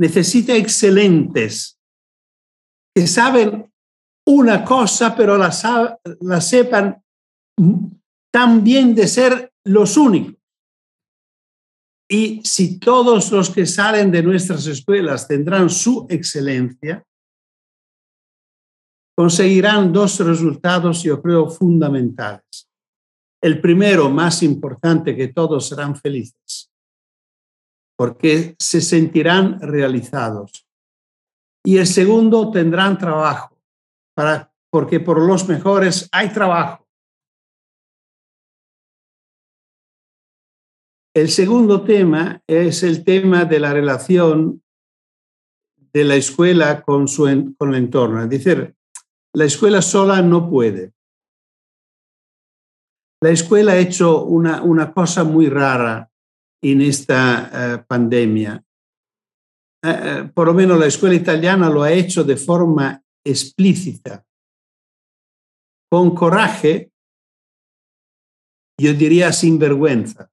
Necesita 0.00 0.56
excelentes 0.56 1.79
que 2.94 3.06
saben 3.06 3.72
una 4.26 4.64
cosa, 4.64 5.14
pero 5.16 5.36
la, 5.36 5.50
la 6.20 6.40
sepan 6.40 7.02
tan 8.32 8.64
bien 8.64 8.94
de 8.94 9.06
ser 9.06 9.52
los 9.64 9.96
únicos. 9.96 10.36
Y 12.08 12.40
si 12.44 12.80
todos 12.80 13.30
los 13.30 13.50
que 13.50 13.66
salen 13.66 14.10
de 14.10 14.22
nuestras 14.22 14.66
escuelas 14.66 15.28
tendrán 15.28 15.70
su 15.70 16.06
excelencia, 16.10 17.04
conseguirán 19.16 19.92
dos 19.92 20.18
resultados, 20.18 21.02
yo 21.02 21.22
creo, 21.22 21.48
fundamentales. 21.48 22.68
El 23.42 23.60
primero, 23.60 24.10
más 24.10 24.42
importante 24.42 25.14
que 25.14 25.28
todos, 25.28 25.68
serán 25.68 25.94
felices, 25.94 26.70
porque 27.96 28.56
se 28.58 28.80
sentirán 28.80 29.60
realizados. 29.60 30.66
Y 31.64 31.78
el 31.78 31.86
segundo, 31.86 32.50
tendrán 32.50 32.98
trabajo, 32.98 33.56
para, 34.14 34.52
porque 34.70 35.00
por 35.00 35.20
los 35.20 35.48
mejores 35.48 36.08
hay 36.12 36.32
trabajo. 36.32 36.86
El 41.14 41.28
segundo 41.28 41.82
tema 41.82 42.40
es 42.46 42.82
el 42.82 43.04
tema 43.04 43.44
de 43.44 43.58
la 43.58 43.72
relación 43.72 44.62
de 45.92 46.04
la 46.04 46.14
escuela 46.14 46.82
con, 46.82 47.08
su, 47.08 47.24
con 47.58 47.70
el 47.70 47.74
entorno. 47.74 48.22
Es 48.22 48.30
decir, 48.30 48.76
la 49.34 49.44
escuela 49.44 49.82
sola 49.82 50.22
no 50.22 50.48
puede. 50.48 50.92
La 53.22 53.30
escuela 53.30 53.72
ha 53.72 53.78
hecho 53.78 54.24
una, 54.24 54.62
una 54.62 54.92
cosa 54.92 55.24
muy 55.24 55.48
rara 55.48 56.10
en 56.62 56.80
esta 56.80 57.50
eh, 57.52 57.84
pandemia. 57.86 58.64
Eh, 59.82 59.88
eh, 59.88 60.30
por 60.34 60.46
lo 60.46 60.54
menos 60.54 60.78
la 60.78 60.86
escuela 60.86 61.14
italiana 61.14 61.70
lo 61.70 61.82
ha 61.82 61.92
hecho 61.92 62.22
de 62.22 62.36
forma 62.36 63.02
explícita, 63.24 64.26
con 65.90 66.14
coraje, 66.14 66.92
yo 68.80 68.94
diría 68.94 69.32
sin 69.32 69.58
vergüenza, 69.58 70.30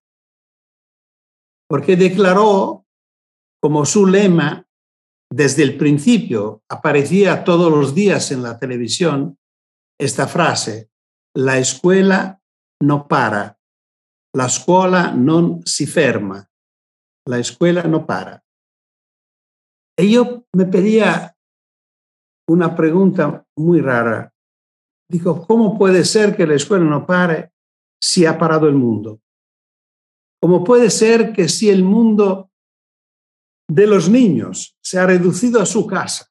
porque 1.69 1.95
declaró 1.95 2.85
como 3.61 3.85
su 3.85 4.05
lema 4.05 4.65
desde 5.29 5.63
el 5.63 5.77
principio 5.77 6.63
aparecía 6.69 7.43
todos 7.43 7.71
los 7.71 7.93
días 7.93 8.31
en 8.31 8.43
la 8.43 8.59
televisión 8.59 9.37
esta 9.99 10.27
frase, 10.27 10.89
la 11.35 11.57
escuela 11.57 12.41
no 12.81 13.07
para, 13.07 13.59
la 14.33 14.45
escuela 14.45 15.11
no 15.11 15.59
si 15.65 15.87
ferma, 15.87 16.49
la 17.25 17.39
escuela 17.39 17.83
no 17.83 18.05
para. 18.05 18.46
Yo 19.97 20.45
me 20.53 20.65
pedía 20.65 21.35
una 22.47 22.75
pregunta 22.75 23.45
muy 23.57 23.81
rara. 23.81 24.31
Digo, 25.09 25.45
¿cómo 25.45 25.77
puede 25.77 26.05
ser 26.05 26.35
que 26.35 26.45
la 26.45 26.55
escuela 26.55 26.85
no 26.85 27.05
pare 27.05 27.51
si 27.99 28.25
ha 28.25 28.37
parado 28.37 28.67
el 28.67 28.75
mundo? 28.75 29.21
¿Cómo 30.39 30.63
puede 30.63 30.89
ser 30.89 31.33
que 31.33 31.49
si 31.49 31.69
el 31.69 31.83
mundo 31.83 32.51
de 33.69 33.87
los 33.87 34.07
niños 34.09 34.77
se 34.81 34.99
ha 34.99 35.05
reducido 35.07 35.61
a 35.61 35.65
su 35.65 35.87
casa, 35.87 36.27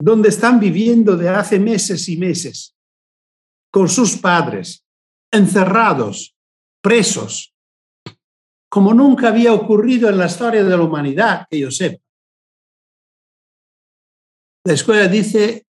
donde 0.00 0.28
están 0.28 0.60
viviendo 0.60 1.16
de 1.16 1.28
hace 1.28 1.58
meses 1.58 2.08
y 2.08 2.16
meses, 2.16 2.76
con 3.72 3.88
sus 3.88 4.16
padres, 4.16 4.84
encerrados, 5.32 6.36
presos, 6.82 7.54
como 8.70 8.92
nunca 8.92 9.28
había 9.28 9.52
ocurrido 9.52 10.08
en 10.08 10.18
la 10.18 10.26
historia 10.26 10.62
de 10.62 10.76
la 10.76 10.82
humanidad, 10.82 11.46
que 11.50 11.60
yo 11.60 11.70
sepa. 11.70 12.02
La 14.68 14.74
escuela 14.74 15.08
dice, 15.08 15.66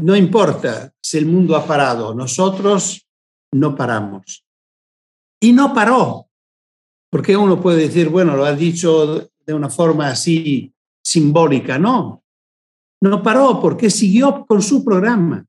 no 0.00 0.16
importa 0.16 0.94
si 0.98 1.18
el 1.18 1.26
mundo 1.26 1.54
ha 1.54 1.66
parado, 1.66 2.14
nosotros 2.14 3.06
no 3.52 3.76
paramos. 3.76 4.46
Y 5.42 5.52
no 5.52 5.74
paró, 5.74 6.26
porque 7.10 7.36
uno 7.36 7.60
puede 7.60 7.82
decir, 7.82 8.08
bueno, 8.08 8.34
lo 8.34 8.46
ha 8.46 8.54
dicho 8.54 9.28
de 9.44 9.52
una 9.52 9.68
forma 9.68 10.08
así 10.08 10.72
simbólica, 11.04 11.78
no, 11.78 12.24
no 13.02 13.22
paró 13.22 13.60
porque 13.60 13.90
siguió 13.90 14.46
con 14.46 14.62
su 14.62 14.82
programa. 14.82 15.44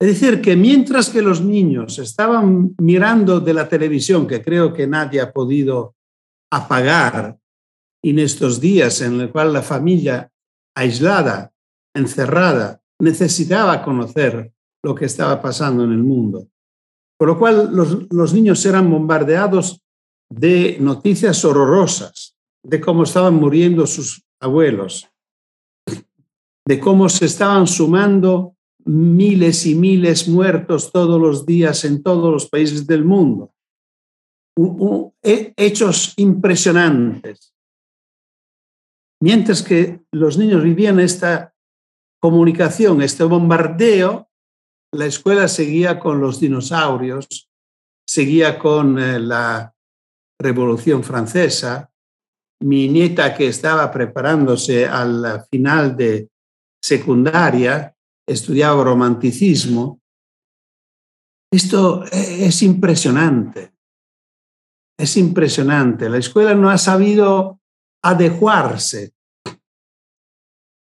Es 0.00 0.06
decir, 0.06 0.40
que 0.40 0.54
mientras 0.54 1.10
que 1.10 1.22
los 1.22 1.40
niños 1.40 1.98
estaban 1.98 2.76
mirando 2.78 3.40
de 3.40 3.52
la 3.52 3.68
televisión, 3.68 4.28
que 4.28 4.40
creo 4.40 4.72
que 4.72 4.86
nadie 4.86 5.20
ha 5.20 5.32
podido 5.32 5.96
apagar 6.52 7.36
en 8.00 8.18
estos 8.20 8.60
días 8.60 9.00
en 9.00 9.18
los 9.18 9.32
cuales 9.32 9.52
la 9.52 9.62
familia 9.62 10.30
aislada, 10.78 11.52
encerrada, 11.92 12.80
necesitaba 13.00 13.82
conocer 13.82 14.52
lo 14.84 14.94
que 14.94 15.06
estaba 15.06 15.42
pasando 15.42 15.82
en 15.84 15.90
el 15.90 15.98
mundo. 15.98 16.48
Por 17.18 17.28
lo 17.28 17.38
cual 17.38 17.70
los, 17.72 18.32
niños 18.32 18.64
eran 18.64 18.88
bombardeados 18.88 19.82
de 20.30 20.76
noticias 20.80 21.44
horrorosas, 21.44 22.36
de 22.62 22.80
cómo 22.80 23.02
estaban 23.02 23.34
muriendo 23.34 23.86
sus 23.86 24.24
abuelos, 24.40 25.08
de 26.64 26.78
cómo 26.78 27.08
se 27.08 27.24
estaban 27.24 27.66
sumando 27.66 28.54
miles 28.84 29.66
y 29.66 29.74
miles 29.74 30.28
muertos 30.28 30.92
todos 30.92 31.20
los 31.20 31.44
días 31.44 31.84
en 31.84 32.02
todos 32.04 32.32
los 32.32 32.48
países 32.48 32.86
del 32.86 33.04
mundo. 33.04 33.52
Hechos 35.22 36.14
impresionantes. 36.16 37.52
Mientras 39.20 39.62
que 39.62 40.00
los 40.12 40.38
niños 40.38 40.62
vivían 40.62 41.00
esta 41.00 41.54
comunicación, 42.20 43.02
este 43.02 43.24
bombardeo, 43.24 44.28
la 44.92 45.06
escuela 45.06 45.48
seguía 45.48 45.98
con 45.98 46.20
los 46.20 46.40
dinosaurios, 46.40 47.50
seguía 48.06 48.58
con 48.58 48.98
eh, 48.98 49.18
la 49.18 49.74
Revolución 50.40 51.02
Francesa. 51.02 51.90
Mi 52.62 52.88
nieta 52.88 53.34
que 53.34 53.48
estaba 53.48 53.90
preparándose 53.90 54.86
al 54.86 55.44
final 55.50 55.96
de 55.96 56.28
secundaria 56.82 57.94
estudiaba 58.26 58.84
romanticismo. 58.84 60.00
Esto 61.52 62.04
es 62.10 62.62
impresionante. 62.62 63.72
Es 64.98 65.16
impresionante. 65.16 66.08
La 66.08 66.18
escuela 66.18 66.54
no 66.54 66.68
ha 66.68 66.78
sabido 66.78 67.57
adecuarse 68.02 69.14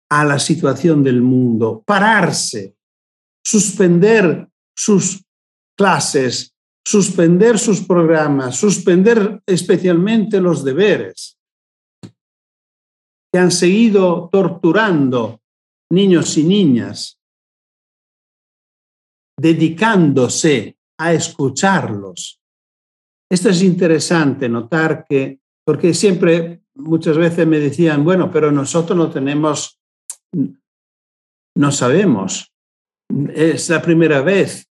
a 0.09 0.25
la 0.25 0.39
situación 0.39 1.03
del 1.03 1.21
mundo, 1.21 1.83
pararse, 1.85 2.75
suspender 3.43 4.49
sus 4.75 5.23
clases, 5.77 6.53
suspender 6.85 7.57
sus 7.57 7.81
programas, 7.81 8.57
suspender 8.57 9.41
especialmente 9.45 10.41
los 10.41 10.63
deberes, 10.63 11.37
que 13.31 13.39
han 13.39 13.51
seguido 13.51 14.29
torturando 14.31 15.41
niños 15.91 16.37
y 16.37 16.43
niñas, 16.43 17.19
dedicándose 19.39 20.77
a 20.99 21.13
escucharlos. 21.13 22.41
Esto 23.29 23.49
es 23.49 23.61
interesante 23.63 24.49
notar 24.49 25.05
que, 25.07 25.39
porque 25.65 25.93
siempre, 25.93 26.60
muchas 26.75 27.17
veces 27.17 27.47
me 27.47 27.59
decían, 27.59 28.03
bueno, 28.03 28.31
pero 28.31 28.51
nosotros 28.51 28.97
no 28.97 29.09
tenemos, 29.09 29.79
no 31.55 31.71
sabemos, 31.71 32.51
es 33.33 33.69
la 33.69 33.81
primera 33.81 34.21
vez, 34.21 34.69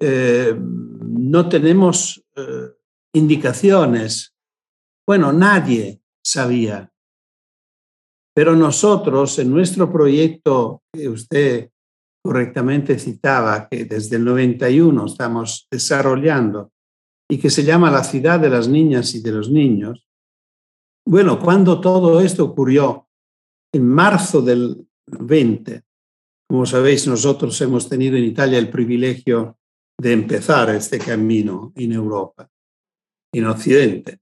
eh, 0.00 0.54
no 0.58 1.48
tenemos 1.48 2.22
eh, 2.36 2.70
indicaciones. 3.14 4.34
Bueno, 5.06 5.32
nadie 5.32 6.00
sabía. 6.24 6.90
Pero 8.34 8.56
nosotros, 8.56 9.38
en 9.38 9.50
nuestro 9.50 9.92
proyecto 9.92 10.82
que 10.92 11.08
usted 11.08 11.70
correctamente 12.24 12.98
citaba, 12.98 13.68
que 13.68 13.84
desde 13.84 14.16
el 14.16 14.24
91 14.24 15.06
estamos 15.06 15.66
desarrollando 15.70 16.72
y 17.28 17.38
que 17.38 17.50
se 17.50 17.64
llama 17.64 17.90
La 17.90 18.04
ciudad 18.04 18.38
de 18.38 18.50
las 18.50 18.68
niñas 18.68 19.14
y 19.14 19.22
de 19.22 19.32
los 19.32 19.50
niños, 19.50 20.06
bueno, 21.06 21.38
cuando 21.40 21.80
todo 21.80 22.20
esto 22.20 22.44
ocurrió 22.44 23.08
en 23.72 23.88
marzo 23.88 24.42
del 24.42 24.86
20, 25.06 25.82
como 26.48 26.66
sabéis, 26.66 27.06
nosotros 27.06 27.58
hemos 27.60 27.88
tenido 27.88 28.16
en 28.16 28.24
Italia 28.24 28.58
el 28.58 28.70
privilegio 28.70 29.58
de 29.98 30.12
empezar 30.12 30.70
este 30.70 30.98
camino 30.98 31.72
en 31.76 31.92
Europa, 31.92 32.50
en 33.32 33.46
Occidente. 33.46 34.20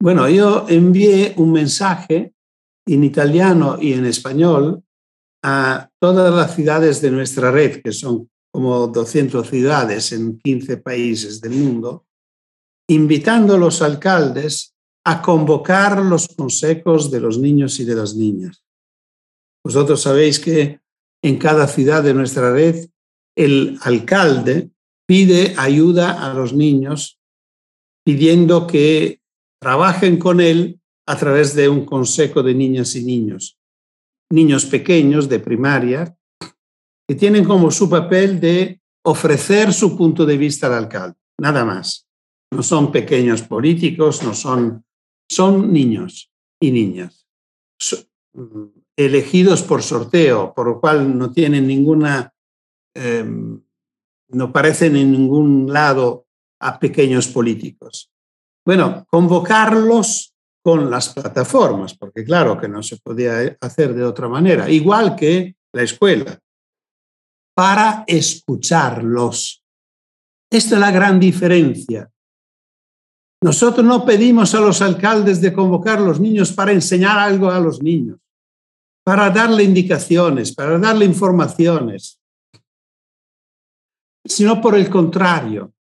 Bueno, 0.00 0.28
yo 0.28 0.66
envié 0.68 1.34
un 1.36 1.52
mensaje 1.52 2.34
en 2.86 3.04
italiano 3.04 3.78
y 3.80 3.92
en 3.92 4.06
español 4.06 4.82
a 5.44 5.90
todas 6.00 6.34
las 6.34 6.54
ciudades 6.54 7.00
de 7.00 7.10
nuestra 7.10 7.50
red, 7.50 7.82
que 7.82 7.92
son 7.92 8.30
como 8.52 8.86
200 8.86 9.46
ciudades 9.46 10.12
en 10.12 10.38
15 10.38 10.78
países 10.78 11.40
del 11.40 11.52
mundo, 11.52 12.06
invitando 12.88 13.54
a 13.54 13.58
los 13.58 13.82
alcaldes 13.82 14.73
a 15.04 15.20
convocar 15.20 16.02
los 16.02 16.28
consejos 16.28 17.10
de 17.10 17.20
los 17.20 17.38
niños 17.38 17.78
y 17.80 17.84
de 17.84 17.94
las 17.94 18.14
niñas. 18.14 18.64
Vosotros 19.62 20.02
sabéis 20.02 20.38
que 20.40 20.80
en 21.22 21.38
cada 21.38 21.66
ciudad 21.66 22.02
de 22.02 22.14
nuestra 22.14 22.52
red 22.52 22.88
el 23.36 23.78
alcalde 23.82 24.70
pide 25.06 25.54
ayuda 25.56 26.24
a 26.24 26.34
los 26.34 26.52
niños 26.52 27.18
pidiendo 28.04 28.66
que 28.66 29.20
trabajen 29.60 30.18
con 30.18 30.40
él 30.40 30.80
a 31.06 31.16
través 31.16 31.54
de 31.54 31.68
un 31.68 31.84
consejo 31.84 32.42
de 32.42 32.54
niñas 32.54 32.94
y 32.96 33.04
niños, 33.04 33.58
niños 34.30 34.66
pequeños 34.66 35.28
de 35.28 35.40
primaria, 35.40 36.16
que 37.08 37.14
tienen 37.14 37.44
como 37.44 37.70
su 37.70 37.88
papel 37.88 38.40
de 38.40 38.80
ofrecer 39.04 39.72
su 39.72 39.96
punto 39.96 40.24
de 40.24 40.36
vista 40.36 40.66
al 40.66 40.74
alcalde, 40.74 41.16
nada 41.38 41.64
más. 41.64 42.06
No 42.52 42.62
son 42.62 42.92
pequeños 42.92 43.42
políticos, 43.42 44.22
no 44.22 44.34
son, 44.34 44.83
son 45.28 45.72
niños 45.72 46.30
y 46.60 46.70
niñas, 46.70 47.26
elegidos 48.96 49.62
por 49.62 49.82
sorteo, 49.82 50.52
por 50.54 50.66
lo 50.66 50.80
cual 50.80 51.16
no 51.16 51.30
tienen 51.30 51.66
ninguna, 51.66 52.32
em, 52.94 53.60
no 54.28 54.52
parecen 54.52 54.96
en 54.96 55.12
ningún 55.12 55.72
lado 55.72 56.26
a 56.60 56.78
pequeños 56.78 57.28
políticos. 57.28 58.10
Bueno, 58.64 59.04
convocarlos 59.10 60.34
con 60.62 60.90
las 60.90 61.10
plataformas, 61.10 61.94
porque 61.94 62.24
claro 62.24 62.58
que 62.58 62.68
no 62.68 62.82
se 62.82 62.96
podía 62.96 63.56
hacer 63.60 63.94
de 63.94 64.04
otra 64.04 64.28
manera, 64.28 64.70
igual 64.70 65.14
que 65.14 65.56
la 65.72 65.82
escuela, 65.82 66.38
para 67.54 68.04
escucharlos. 68.06 69.62
Esta 70.50 70.74
es 70.76 70.80
la 70.80 70.90
gran 70.90 71.20
diferencia. 71.20 72.10
Nosotros 73.44 73.84
no 73.84 74.06
pedimos 74.06 74.54
a 74.54 74.60
los 74.60 74.80
alcaldes 74.80 75.38
de 75.42 75.52
convocar 75.52 75.98
a 75.98 76.02
los 76.02 76.18
niños 76.18 76.50
para 76.50 76.72
enseñar 76.72 77.18
algo 77.18 77.50
a 77.50 77.60
los 77.60 77.82
niños, 77.82 78.18
para 79.04 79.28
darle 79.28 79.64
indicaciones, 79.64 80.54
para 80.54 80.78
darle 80.78 81.04
informaciones, 81.04 82.18
sino 84.24 84.62
por 84.62 84.74
el 84.74 84.88
contrario, 84.88 85.74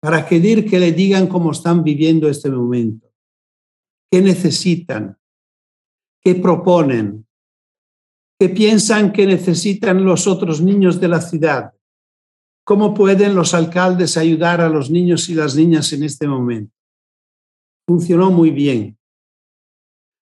para 0.00 0.24
pedir 0.28 0.64
que 0.64 0.78
le 0.78 0.92
digan 0.92 1.26
cómo 1.26 1.50
están 1.50 1.82
viviendo 1.82 2.28
este 2.28 2.48
momento 2.48 3.10
qué 4.12 4.20
necesitan, 4.20 5.16
qué 6.22 6.34
proponen, 6.36 7.26
qué 8.38 8.48
piensan 8.48 9.12
que 9.12 9.26
necesitan 9.26 10.04
los 10.04 10.26
otros 10.26 10.60
niños 10.60 11.00
de 11.00 11.08
la 11.08 11.20
ciudad, 11.20 11.72
cómo 12.64 12.94
pueden 12.94 13.34
los 13.34 13.54
alcaldes 13.54 14.16
ayudar 14.16 14.60
a 14.60 14.68
los 14.68 14.90
niños 14.90 15.28
y 15.28 15.34
las 15.34 15.54
niñas 15.56 15.92
en 15.92 16.04
este 16.04 16.26
momento. 16.26 16.74
Funcionó 17.86 18.30
muy 18.30 18.50
bien. 18.50 18.96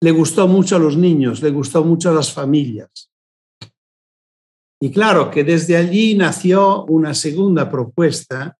Le 0.01 0.11
gustó 0.11 0.47
mucho 0.47 0.75
a 0.75 0.79
los 0.79 0.97
niños, 0.97 1.41
le 1.41 1.51
gustó 1.51 1.83
mucho 1.83 2.09
a 2.09 2.13
las 2.13 2.33
familias. 2.33 3.11
Y 4.81 4.91
claro 4.91 5.29
que 5.29 5.43
desde 5.43 5.77
allí 5.77 6.15
nació 6.15 6.85
una 6.85 7.13
segunda 7.13 7.69
propuesta 7.69 8.57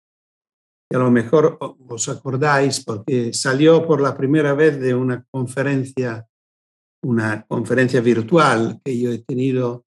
a 0.95 0.99
lo 0.99 1.11
mejor 1.11 1.57
os 1.87 2.09
acordáis 2.09 2.83
porque 2.83 3.33
salió 3.33 3.85
por 3.85 4.01
la 4.01 4.15
primera 4.15 4.53
vez 4.53 4.79
de 4.79 4.93
una 4.93 5.25
conferencia, 5.31 6.27
una 7.03 7.45
conferencia 7.47 8.01
virtual 8.01 8.81
que 8.83 8.99
yo 8.99 9.11
he 9.11 9.19
tenido 9.19 9.85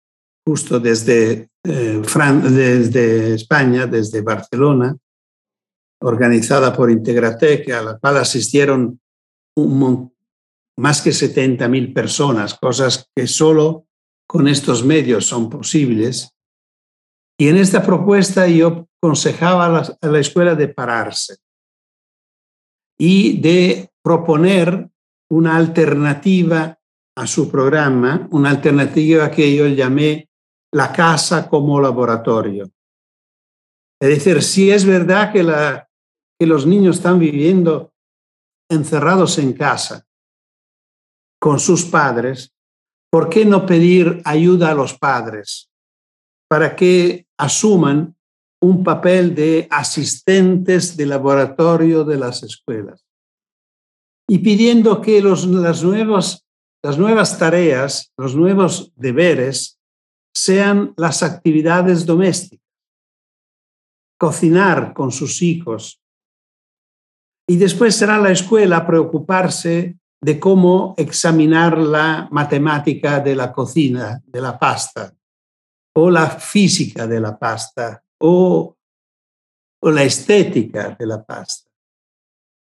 justo 0.45 0.80
desde, 0.80 1.49
eh, 1.63 2.02
desde 2.43 3.34
España, 3.36 3.86
desde 3.86 4.21
Barcelona, 4.21 4.95
organizada 6.02 6.73
por 6.73 6.89
Integratec, 6.89 7.69
a 7.71 7.82
la 7.82 7.97
cual 7.97 8.17
asistieron 8.17 8.99
más 10.78 11.02
que 11.02 11.12
70.000 11.12 11.93
personas, 11.93 12.54
cosas 12.54 13.10
que 13.13 13.28
solo 13.28 13.86
con 14.28 14.47
estos 14.47 14.86
medios 14.86 15.25
son 15.25 15.49
posibles. 15.49 16.32
Y 17.38 17.47
en 17.47 17.58
esta 17.58 17.84
propuesta 17.84 18.47
yo 18.47 18.88
aconsejaba 19.02 19.65
a 19.65 20.08
la, 20.08 20.19
escuela 20.19 20.56
de 20.56 20.67
pararse 20.67 21.38
y 22.97 23.39
de 23.39 23.89
proponer 24.02 24.89
una 25.30 25.56
alternativa 25.58 26.78
a 27.15 27.28
su 27.28 27.49
programa, 27.49 28.28
una 28.32 28.49
alternativa 28.49 29.32
que 29.32 29.56
yo 29.56 29.67
llamé 29.67 30.29
la 30.72 30.92
casa 30.92 31.50
como 31.50 31.80
laboratorio. 31.80 32.70
Es 34.02 34.10
decir, 34.10 34.42
si 34.42 34.72
es 34.72 34.86
verdad 34.86 35.32
que, 35.34 35.44
los 36.46 36.66
niños 36.66 36.98
están 36.98 37.20
viviendo 37.20 37.92
encerrados 38.70 39.38
en 39.40 39.54
casa 39.54 40.06
con 41.40 41.60
sus 41.60 41.86
padres, 41.86 42.54
¿por 43.12 43.30
qué 43.30 43.46
no 43.46 43.66
pedir 43.66 44.22
ayuda 44.24 44.72
a 44.72 44.76
los 44.76 44.98
padres 44.98 45.70
para 46.48 46.76
que 46.76 47.28
asuman 47.38 48.16
un 48.62 48.84
papel 48.84 49.36
de 49.36 49.68
asistentes 49.70 50.96
de 50.96 51.06
laboratorio 51.06 52.06
de 52.06 52.18
las 52.18 52.44
escuelas? 52.44 53.06
Y 54.30 54.40
pidiendo 54.40 55.02
que 55.02 55.22
las 55.22 55.84
nuevas 55.84 57.40
tareas, 57.40 58.14
los 58.16 58.36
nuevos 58.36 58.94
deberes 58.96 59.79
sean 60.34 60.94
las 60.98 61.24
actividades 61.24 62.06
domésticas. 62.06 62.65
Cocinar 64.18 64.94
con 64.94 65.12
sus 65.12 65.42
hijos. 65.42 66.02
Y 67.48 67.58
después 67.58 67.96
será 67.96 68.18
la 68.18 68.32
escuela 68.32 68.86
preocuparse 68.86 69.98
de 70.22 70.39
cómo 70.39 70.94
examinar 70.98 71.78
la 71.78 72.28
matemática 72.32 73.20
de 73.20 73.36
la 73.36 73.52
cocina, 73.54 74.22
de 74.26 74.42
la 74.42 74.60
pasta, 74.60 75.13
o 75.96 76.10
la 76.10 76.30
física 76.30 77.08
de 77.08 77.20
la 77.20 77.38
pasta, 77.38 78.04
o, 78.22 78.76
la 79.82 80.04
estética 80.04 80.96
de 81.00 81.06
la 81.06 81.24
pasta, 81.24 81.72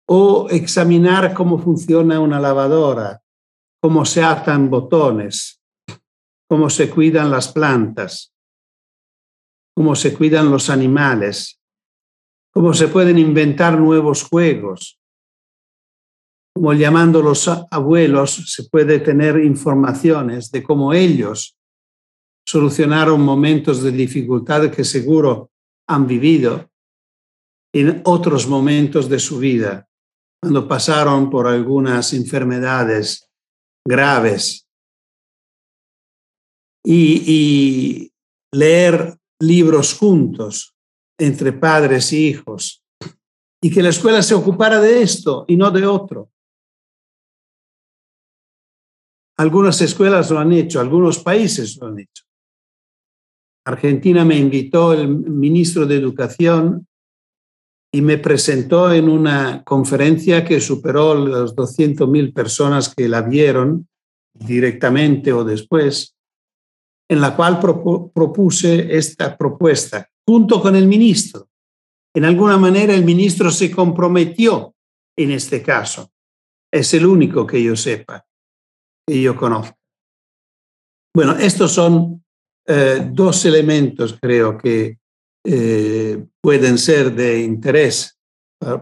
o 0.09 0.49
examinar 0.51 1.35
cómo 1.35 1.59
funciona 1.59 2.21
una 2.21 2.39
lavadora, 2.39 3.21
cómo 3.81 4.05
se 4.05 4.23
atan 4.23 4.71
botones, 4.71 5.58
cómo 6.49 6.71
se 6.71 6.89
cuidan 6.91 7.31
las 7.31 7.53
plantas, 7.53 8.33
cómo 9.77 9.95
se 9.95 10.15
cuidan 10.15 10.51
los 10.51 10.71
animales, 10.71 11.61
cómo 12.53 12.75
se 12.75 12.89
pueden 12.89 13.19
inventar 13.19 13.79
nuevos 13.79 14.25
juegos, 14.25 14.99
como 16.59 16.73
llamando 16.73 17.23
los 17.23 17.47
abuelos, 17.71 18.53
se 18.53 18.65
puede 18.65 18.99
tener 18.99 19.39
informaciones 19.39 20.51
de 20.51 20.65
cómo 20.65 20.93
ellos 20.93 21.57
solucionaron 22.45 23.21
momentos 23.21 23.83
de 23.83 23.93
dificultad 23.93 24.69
que 24.71 24.83
seguro 24.83 25.53
han 25.87 26.09
vivido 26.09 26.69
en 27.73 28.03
otros 28.05 28.49
momentos 28.49 29.09
de 29.09 29.21
su 29.21 29.39
vida, 29.39 29.89
cuando 30.43 30.67
pasaron 30.67 31.31
por 31.31 31.47
algunas 31.47 32.13
enfermedades 32.13 33.31
graves. 33.87 34.68
Y, 36.91 38.13
leer 38.51 39.19
libros 39.41 39.93
juntos 39.93 40.75
entre 41.19 41.53
padres 41.53 42.13
y 42.15 42.29
hijos. 42.29 42.83
Y 43.63 43.71
que 43.71 43.83
la 43.83 43.91
escuela 43.91 44.23
se 44.23 44.35
ocupara 44.35 44.81
de 44.81 45.03
esto 45.03 45.45
y 45.49 45.57
no 45.57 45.71
de 45.71 45.87
otro. 45.87 46.31
Algunas 49.37 49.81
escuelas 49.83 50.31
lo 50.31 50.39
han 50.39 50.53
hecho, 50.53 50.81
algunos 50.81 51.19
países 51.19 51.77
lo 51.77 51.89
han 51.89 51.99
hecho. 51.99 52.25
Argentina 53.67 54.25
me 54.25 54.39
invitó 54.39 54.95
el 54.95 55.09
ministro 55.09 55.85
de 55.85 55.97
Educación 55.97 56.89
y 57.93 58.01
me 58.01 58.19
presentó 58.19 58.93
en 58.93 59.09
una 59.09 59.63
conferencia 59.63 60.45
que 60.45 60.61
superó 60.61 61.15
las 61.15 61.55
200.000 61.55 62.33
personas 62.33 62.95
que 62.95 63.09
la 63.09 63.23
vieron 63.23 63.89
directamente 64.35 65.33
o 65.33 65.45
después, 65.45 66.18
en 67.09 67.21
la 67.21 67.35
cual 67.35 67.59
propuse 67.59 68.97
esta 68.97 69.37
propuesta 69.37 70.09
junto 70.27 70.61
con 70.61 70.77
el 70.77 70.87
ministro. 70.87 71.49
En 72.15 72.25
alguna 72.25 72.59
manera 72.59 72.95
el 72.95 73.05
ministro 73.05 73.51
se 73.51 73.71
comprometió 73.71 74.75
en 75.17 75.33
este 75.33 75.63
caso. 75.63 76.13
Es 76.71 76.93
el 76.95 77.07
único 77.07 77.47
que 77.47 77.63
yo 77.63 77.75
sepa 77.77 78.27
que 79.07 79.23
yo 79.23 79.35
conozco. 79.35 79.79
Bueno, 81.15 81.33
estos 81.33 81.73
son 81.73 82.23
eh, 82.67 83.09
dos 83.11 83.45
elementos, 83.47 84.19
creo, 84.21 84.59
que 84.59 84.99
eh, 85.45 86.27
pueden 86.43 86.77
ser 86.77 87.15
de 87.15 87.41
interés 87.41 88.19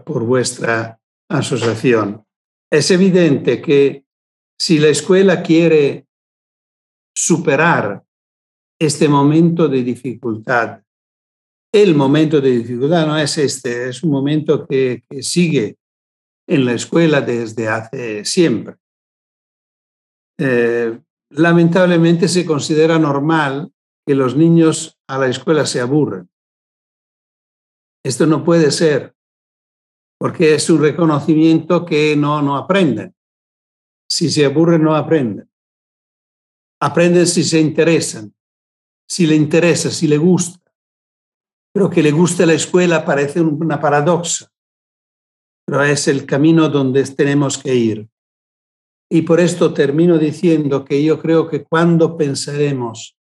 por 0.05 0.25
vuestra 0.25 0.99
asociación. 1.29 2.25
Es 2.69 2.91
evidente 2.91 3.61
que 3.61 4.03
si 4.59 4.79
la 4.79 4.89
escuela 4.89 5.41
quiere 5.41 6.07
superar 7.15 8.03
este 8.79 9.07
momento 9.07 9.67
de 9.67 9.83
dificultad, 9.83 10.81
el 11.73 11.95
momento 11.95 12.39
de 12.39 12.51
dificultad 12.51 13.05
no 13.05 13.17
es 13.17 13.37
este, 13.37 13.89
es 13.89 14.03
un 14.03 14.11
momento 14.11 14.65
que 14.65 15.03
sigue 15.21 15.77
en 16.47 16.65
la 16.65 16.73
escuela 16.73 17.21
desde 17.21 17.67
hace 17.67 18.23
siempre. 18.25 18.75
Eh, 20.39 20.99
lamentablemente 21.31 22.27
se 22.27 22.45
considera 22.45 22.97
normal 22.99 23.71
que 24.05 24.15
los 24.15 24.35
niños 24.35 24.97
a 25.07 25.17
la 25.17 25.27
escuela 25.27 25.65
se 25.65 25.81
aburren. 25.81 26.29
Esto 28.05 28.25
no 28.25 28.43
puede 28.43 28.71
ser, 28.71 29.15
porque 30.17 30.55
es 30.55 30.69
un 30.69 30.81
reconocimiento 30.81 31.85
que 31.85 32.15
no, 32.15 32.41
no 32.41 32.55
aprenden. 32.55 33.13
Si 34.09 34.29
se 34.29 34.45
aburren, 34.45 34.83
no 34.83 34.95
aprenden. 34.95 35.49
Aprenden 36.79 37.27
si 37.27 37.43
se 37.43 37.59
interesan, 37.59 38.33
si 39.09 39.25
le 39.25 39.35
interesa, 39.35 39.89
si 39.89 40.07
le 40.07 40.17
gusta. 40.17 40.59
Pero 41.73 41.89
que 41.89 42.03
le 42.03 42.11
guste 42.11 42.45
la 42.45 42.53
escuela 42.53 43.05
parece 43.05 43.41
una 43.41 43.79
paradoja, 43.79 44.51
pero 45.65 45.83
es 45.83 46.07
el 46.07 46.25
camino 46.25 46.69
donde 46.69 47.03
tenemos 47.03 47.57
que 47.57 47.75
ir. 47.75 48.09
Y 49.09 49.21
por 49.21 49.39
esto 49.39 49.73
termino 49.73 50.17
diciendo 50.17 50.83
que 50.83 51.03
yo 51.03 51.19
creo 51.21 51.47
que 51.47 51.63
cuando 51.63 52.17
pensaremos 52.17 53.17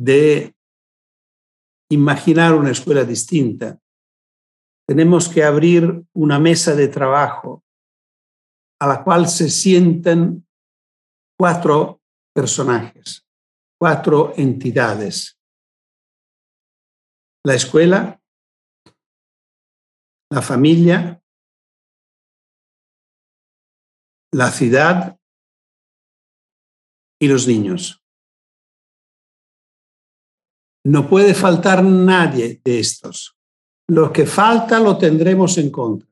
de 0.00 0.54
imaginar 1.90 2.54
una 2.54 2.70
escuela 2.70 3.04
distinta, 3.04 3.78
tenemos 4.88 5.28
que 5.28 5.44
abrir 5.44 6.04
una 6.14 6.40
mesa 6.40 6.74
de 6.74 6.88
trabajo 6.88 7.62
a 8.80 8.86
la 8.86 9.04
cual 9.04 9.28
se 9.28 9.48
sienten 9.50 10.46
cuatro 11.38 12.00
personajes, 12.34 13.26
cuatro 13.80 14.34
entidades. 14.36 15.40
La 17.46 17.54
escuela, 17.54 18.20
la 20.30 20.42
familia, 20.42 21.22
la 24.34 24.50
ciudad 24.50 25.18
y 27.18 27.28
los 27.28 27.48
niños. 27.48 28.04
No 30.84 31.08
puede 31.08 31.34
faltar 31.34 31.82
nadie 31.82 32.60
de 32.62 32.80
estos. 32.80 33.34
Lo 33.88 34.12
que 34.12 34.26
falta 34.26 34.78
lo 34.78 34.98
tendremos 34.98 35.56
en 35.56 35.70
contra. 35.70 36.09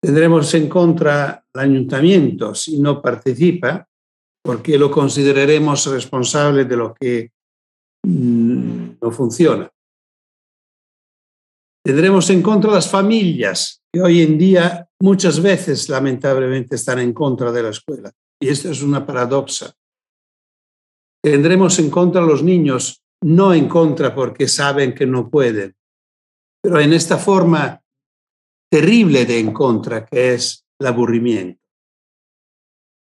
Tendremos 0.00 0.54
en 0.54 0.68
contra 0.68 1.44
el 1.54 1.60
ayuntamiento 1.60 2.54
si 2.54 2.78
no 2.78 3.02
participa, 3.02 3.86
porque 4.42 4.78
lo 4.78 4.90
consideraremos 4.90 5.86
responsable 5.86 6.64
de 6.64 6.76
lo 6.76 6.94
que 6.94 7.32
mm, 8.06 8.90
no 9.00 9.10
funciona. 9.10 9.70
Tendremos 11.84 12.30
en 12.30 12.42
contra 12.42 12.70
las 12.70 12.88
familias, 12.88 13.82
que 13.92 14.00
hoy 14.00 14.22
en 14.22 14.38
día 14.38 14.88
muchas 15.00 15.40
veces 15.40 15.88
lamentablemente 15.88 16.76
están 16.76 16.98
en 16.98 17.12
contra 17.12 17.50
de 17.50 17.62
la 17.62 17.70
escuela. 17.70 18.12
Y 18.40 18.48
esto 18.48 18.70
es 18.70 18.82
una 18.82 19.04
paradoja. 19.04 19.74
Tendremos 21.22 21.78
en 21.78 21.90
contra 21.90 22.22
a 22.22 22.26
los 22.26 22.42
niños, 22.42 23.02
no 23.24 23.52
en 23.52 23.68
contra 23.68 24.14
porque 24.14 24.46
saben 24.46 24.94
que 24.94 25.06
no 25.06 25.28
pueden, 25.28 25.74
pero 26.62 26.78
en 26.80 26.92
esta 26.92 27.18
forma 27.18 27.82
terrible 28.70 29.24
de 29.24 29.38
en 29.38 29.52
contra 29.52 30.04
que 30.04 30.34
es 30.34 30.66
el 30.78 30.86
aburrimiento. 30.86 31.60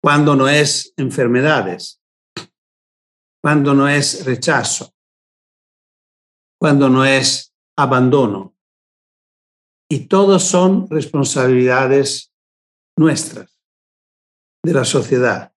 Cuando 0.03 0.35
no 0.35 0.49
es 0.49 0.95
enfermedades, 0.97 2.01
cuando 3.43 3.75
no 3.75 3.89
es 3.89 4.25
rechazo, 4.25 4.95
cuando 6.59 6.89
no 6.89 7.05
es 7.05 7.55
abandono, 7.77 8.55
y 9.91 10.07
todos 10.07 10.45
son 10.45 10.89
responsabilidades 10.89 12.33
nuestras, 12.97 13.59
de 14.65 14.73
la 14.73 14.85
sociedad. 14.85 15.53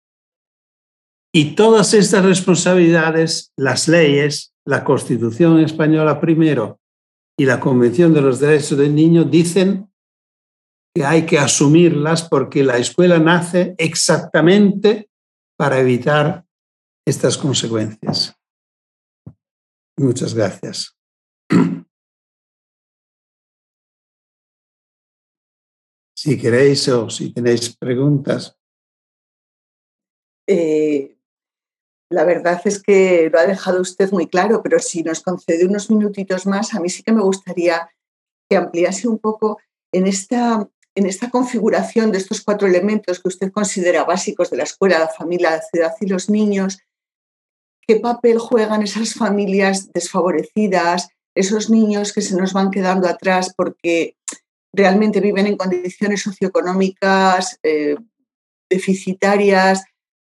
Y 1.31 1.55
todas 1.55 1.93
estas 1.93 2.25
responsabilidades, 2.25 3.51
las 3.55 3.87
leyes, 3.87 4.53
la 4.65 4.83
Constitución 4.83 5.59
española 5.59 6.19
primero 6.19 6.79
y 7.37 7.45
la 7.45 7.59
Convención 7.59 8.13
de 8.13 8.21
los 8.21 8.39
Derechos 8.39 8.77
del 8.77 8.93
Niño 8.93 9.23
dicen 9.23 9.91
que 10.95 11.03
hay 11.03 11.25
que 11.25 11.39
asumirlas 11.39 12.27
porque 12.29 12.63
la 12.63 12.77
escuela 12.77 13.17
nace 13.19 13.75
exactamente 13.77 15.09
para 15.57 15.79
evitar 15.79 16.45
estas 17.05 17.37
consecuencias. 17.37 18.35
Muchas 19.97 20.33
gracias. 20.33 20.95
Si 26.15 26.39
queréis 26.39 26.87
o 26.87 27.09
si 27.09 27.33
tenéis 27.33 27.75
preguntas. 27.75 28.57
Eh, 30.47 31.12
la 32.13 32.25
verdad 32.25 32.61
es 32.65 32.81
que 32.81 33.29
lo 33.31 33.39
ha 33.39 33.47
dejado 33.47 33.81
usted 33.81 34.11
muy 34.11 34.27
claro, 34.27 34.61
pero 34.61 34.77
si 34.77 35.01
nos 35.01 35.21
concede 35.21 35.65
unos 35.65 35.89
minutitos 35.89 36.45
más, 36.45 36.75
a 36.75 36.79
mí 36.79 36.87
sí 36.89 37.01
que 37.01 37.11
me 37.11 37.23
gustaría 37.23 37.89
que 38.47 38.55
ampliase 38.55 39.07
un 39.07 39.17
poco 39.17 39.59
en 39.91 40.05
esta, 40.05 40.69
en 40.93 41.07
esta 41.07 41.31
configuración 41.31 42.11
de 42.11 42.19
estos 42.19 42.41
cuatro 42.41 42.67
elementos 42.67 43.19
que 43.19 43.29
usted 43.29 43.51
considera 43.51 44.03
básicos 44.03 44.51
de 44.51 44.57
la 44.57 44.63
escuela, 44.63 44.99
la 44.99 45.07
familia, 45.07 45.51
la 45.51 45.61
ciudad 45.61 45.93
y 45.99 46.07
los 46.07 46.29
niños. 46.29 46.79
¿Qué 47.87 47.95
papel 47.95 48.37
juegan 48.37 48.83
esas 48.83 49.15
familias 49.15 49.91
desfavorecidas, 49.91 51.09
esos 51.35 51.71
niños 51.71 52.13
que 52.13 52.21
se 52.21 52.35
nos 52.35 52.53
van 52.53 52.69
quedando 52.69 53.07
atrás 53.07 53.53
porque 53.57 54.17
realmente 54.71 55.19
viven 55.19 55.47
en 55.47 55.57
condiciones 55.57 56.21
socioeconómicas 56.21 57.59
eh, 57.63 57.95
deficitarias, 58.69 59.83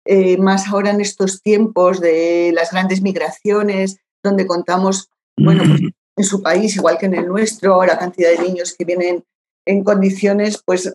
eh, 0.05 0.37
más 0.37 0.67
ahora 0.67 0.91
en 0.91 1.01
estos 1.01 1.41
tiempos 1.41 2.01
de 2.01 2.51
las 2.53 2.71
grandes 2.71 3.01
migraciones, 3.01 3.97
donde 4.23 4.45
contamos, 4.45 5.09
bueno, 5.37 5.63
pues, 5.65 5.81
en 6.15 6.23
su 6.23 6.41
país, 6.41 6.75
igual 6.75 6.97
que 6.97 7.05
en 7.07 7.15
el 7.15 7.27
nuestro, 7.27 7.83
la 7.85 7.97
cantidad 7.97 8.29
de 8.31 8.43
niños 8.43 8.73
que 8.77 8.85
vienen 8.85 9.23
en 9.65 9.83
condiciones, 9.83 10.61
pues, 10.65 10.93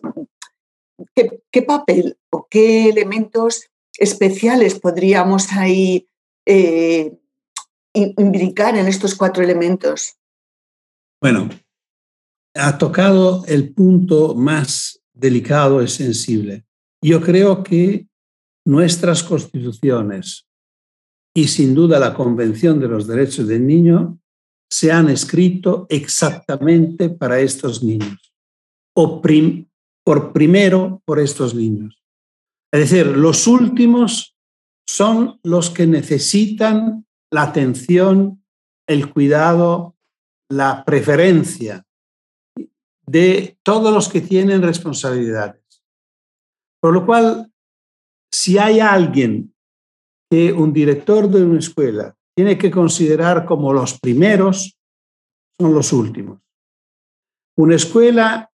¿qué, 1.15 1.61
papel 1.61 2.17
o 2.29 2.47
qué 2.49 2.89
elementos 2.89 3.65
especiales 3.97 4.79
podríamos 4.79 5.51
ahí 5.53 6.07
eh, 6.45 7.17
imbricar 7.93 8.77
en 8.77 8.87
estos 8.87 9.15
cuatro 9.15 9.43
elementos? 9.43 10.15
Bueno, 11.21 11.49
ha 12.55 12.77
tocado 12.77 13.43
el 13.47 13.73
punto 13.73 14.35
más 14.35 15.01
delicado 15.13 15.83
y 15.83 15.87
sensible. 15.87 16.65
Yo 17.01 17.21
creo 17.21 17.63
que 17.63 18.08
nuestras 18.69 19.23
constituciones 19.23 20.47
y 21.35 21.47
sin 21.47 21.73
duda 21.73 21.97
la 21.97 22.13
Convención 22.13 22.79
de 22.79 22.87
los 22.87 23.07
Derechos 23.07 23.47
del 23.47 23.65
Niño 23.65 24.19
se 24.69 24.91
han 24.91 25.09
escrito 25.09 25.87
exactamente 25.89 27.09
para 27.09 27.39
estos 27.39 27.83
niños, 27.83 28.31
o 28.95 29.23
por 30.05 30.33
primero 30.33 31.01
por 31.03 31.19
estos 31.19 31.55
niños. 31.55 32.03
Es 32.71 32.91
decir, 32.91 33.07
los 33.07 33.47
últimos 33.47 34.37
son 34.87 35.39
los 35.41 35.71
que 35.71 35.87
necesitan 35.87 37.07
la 37.31 37.43
atención, 37.43 38.43
el 38.87 39.11
cuidado, 39.11 39.95
la 40.47 40.85
preferencia 40.85 41.87
de 43.07 43.57
todos 43.63 43.91
los 43.91 44.09
que 44.09 44.21
tienen 44.21 44.61
responsabilidades. 44.61 45.63
Por 46.79 46.93
lo 46.93 47.07
cual, 47.07 47.51
si 48.31 48.57
hay 48.57 48.79
alguien 48.79 49.53
que 50.29 50.53
un 50.53 50.71
director 50.71 51.29
de 51.29 51.43
una 51.43 51.59
escuela 51.59 52.15
tiene 52.35 52.57
que 52.57 52.71
considerar 52.71 53.45
como 53.45 53.73
los 53.73 53.99
primeros, 53.99 54.77
son 55.59 55.73
los 55.73 55.91
últimos. 55.91 56.39
Una 57.57 57.75
escuela 57.75 58.49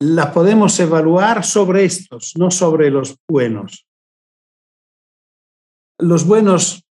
la 0.00 0.32
podemos 0.32 0.78
evaluar 0.80 1.44
sobre 1.44 1.84
estos, 1.84 2.32
no 2.36 2.50
sobre 2.50 2.90
los 2.90 3.16
buenos. 3.28 3.86
Los 6.00 6.26
buenos, 6.26 6.84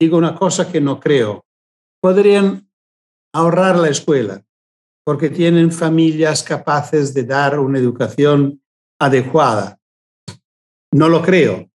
digo 0.00 0.18
una 0.18 0.34
cosa 0.34 0.70
que 0.72 0.80
no 0.80 0.98
creo, 0.98 1.44
podrían 2.02 2.68
ahorrar 3.32 3.78
la 3.78 3.90
escuela 3.90 4.42
porque 5.04 5.30
tienen 5.30 5.70
familias 5.70 6.42
capaces 6.42 7.14
de 7.14 7.22
dar 7.22 7.60
una 7.60 7.78
educación 7.78 8.60
adecuada. 8.98 9.75
No 10.92 11.08
lo 11.08 11.22
creo, 11.22 11.70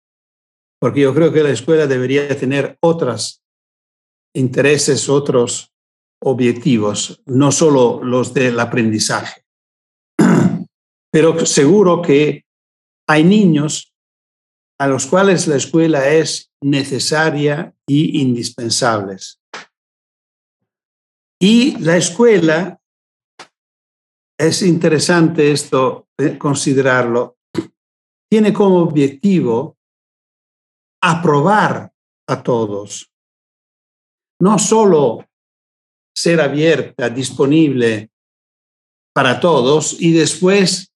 porque 0.79 1.01
yo 1.01 1.13
creo 1.13 1.31
que 1.31 1.43
la 1.43 1.51
escuela 1.51 1.87
debería 1.87 2.27
tener 2.37 2.77
otros 2.81 3.43
intereses, 4.33 5.09
otros 5.09 5.71
objetivos, 6.23 7.21
no 7.25 7.51
solo 7.51 8.03
los 8.03 8.33
del 8.33 8.59
aprendizaje. 8.59 9.43
Pero 11.11 11.45
seguro 11.45 12.01
que 12.01 12.45
hay 13.07 13.23
niños 13.23 13.93
a 14.79 14.87
los 14.87 15.05
cuales 15.05 15.47
la 15.47 15.57
escuela 15.57 16.09
es 16.09 16.51
necesaria 16.63 17.75
y 17.87 18.21
indispensable. 18.21 19.17
Y 21.39 21.77
la 21.79 21.97
escuela, 21.97 22.79
es 24.39 24.63
interesante 24.63 25.51
esto, 25.51 26.07
eh, 26.17 26.37
considerarlo, 26.37 27.37
tiene 28.31 28.53
como 28.53 28.77
objetivo 28.77 29.77
aprobar 31.03 31.91
a 32.29 32.41
todos. 32.41 33.11
No 34.39 34.57
solo 34.57 35.27
ser 36.15 36.39
abierta, 36.39 37.09
disponible 37.09 38.09
para 39.13 39.37
todos 39.41 39.99
y 39.99 40.13
después 40.13 40.93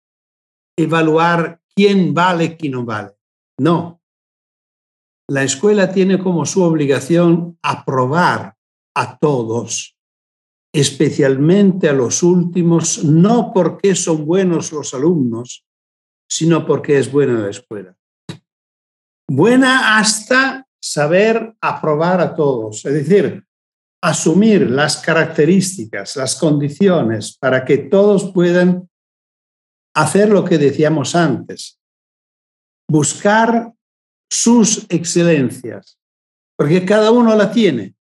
evaluar 0.77 1.59
quién 1.75 2.13
vale, 2.13 2.55
quién 2.55 2.71
no 2.71 2.85
vale. 2.85 3.11
No. 3.59 4.01
La 5.29 5.43
escuela 5.43 5.91
tiene 5.91 6.17
como 6.19 6.45
su 6.45 6.63
obligación 6.63 7.59
aprobar 7.61 8.55
a 8.95 9.17
todos, 9.17 9.97
especialmente 10.73 11.89
a 11.89 11.93
los 11.93 12.23
últimos, 12.23 13.03
no 13.03 13.51
porque 13.53 13.93
son 13.93 14.25
buenos 14.25 14.71
los 14.71 14.93
alumnos, 14.93 15.64
sino 16.29 16.65
porque 16.65 16.97
es 16.97 17.11
buena 17.11 17.39
la 17.39 17.49
escuela. 17.49 17.95
Buena 19.27 19.97
hasta 19.97 20.67
saber 20.81 21.55
aprobar 21.61 22.21
a 22.21 22.35
todos, 22.35 22.85
es 22.85 22.93
decir, 22.93 23.43
asumir 24.03 24.69
las 24.69 24.97
características, 24.97 26.15
las 26.15 26.35
condiciones 26.35 27.35
para 27.37 27.65
que 27.65 27.77
todos 27.77 28.31
puedan 28.31 28.87
hacer 29.95 30.29
lo 30.29 30.45
que 30.45 30.59
decíamos 30.59 31.15
antes, 31.15 31.79
buscar 32.87 33.73
sus 34.29 34.85
excelencias, 34.89 35.97
porque 36.55 36.85
cada 36.85 37.11
uno 37.11 37.35
la 37.35 37.51
tiene. 37.51 37.95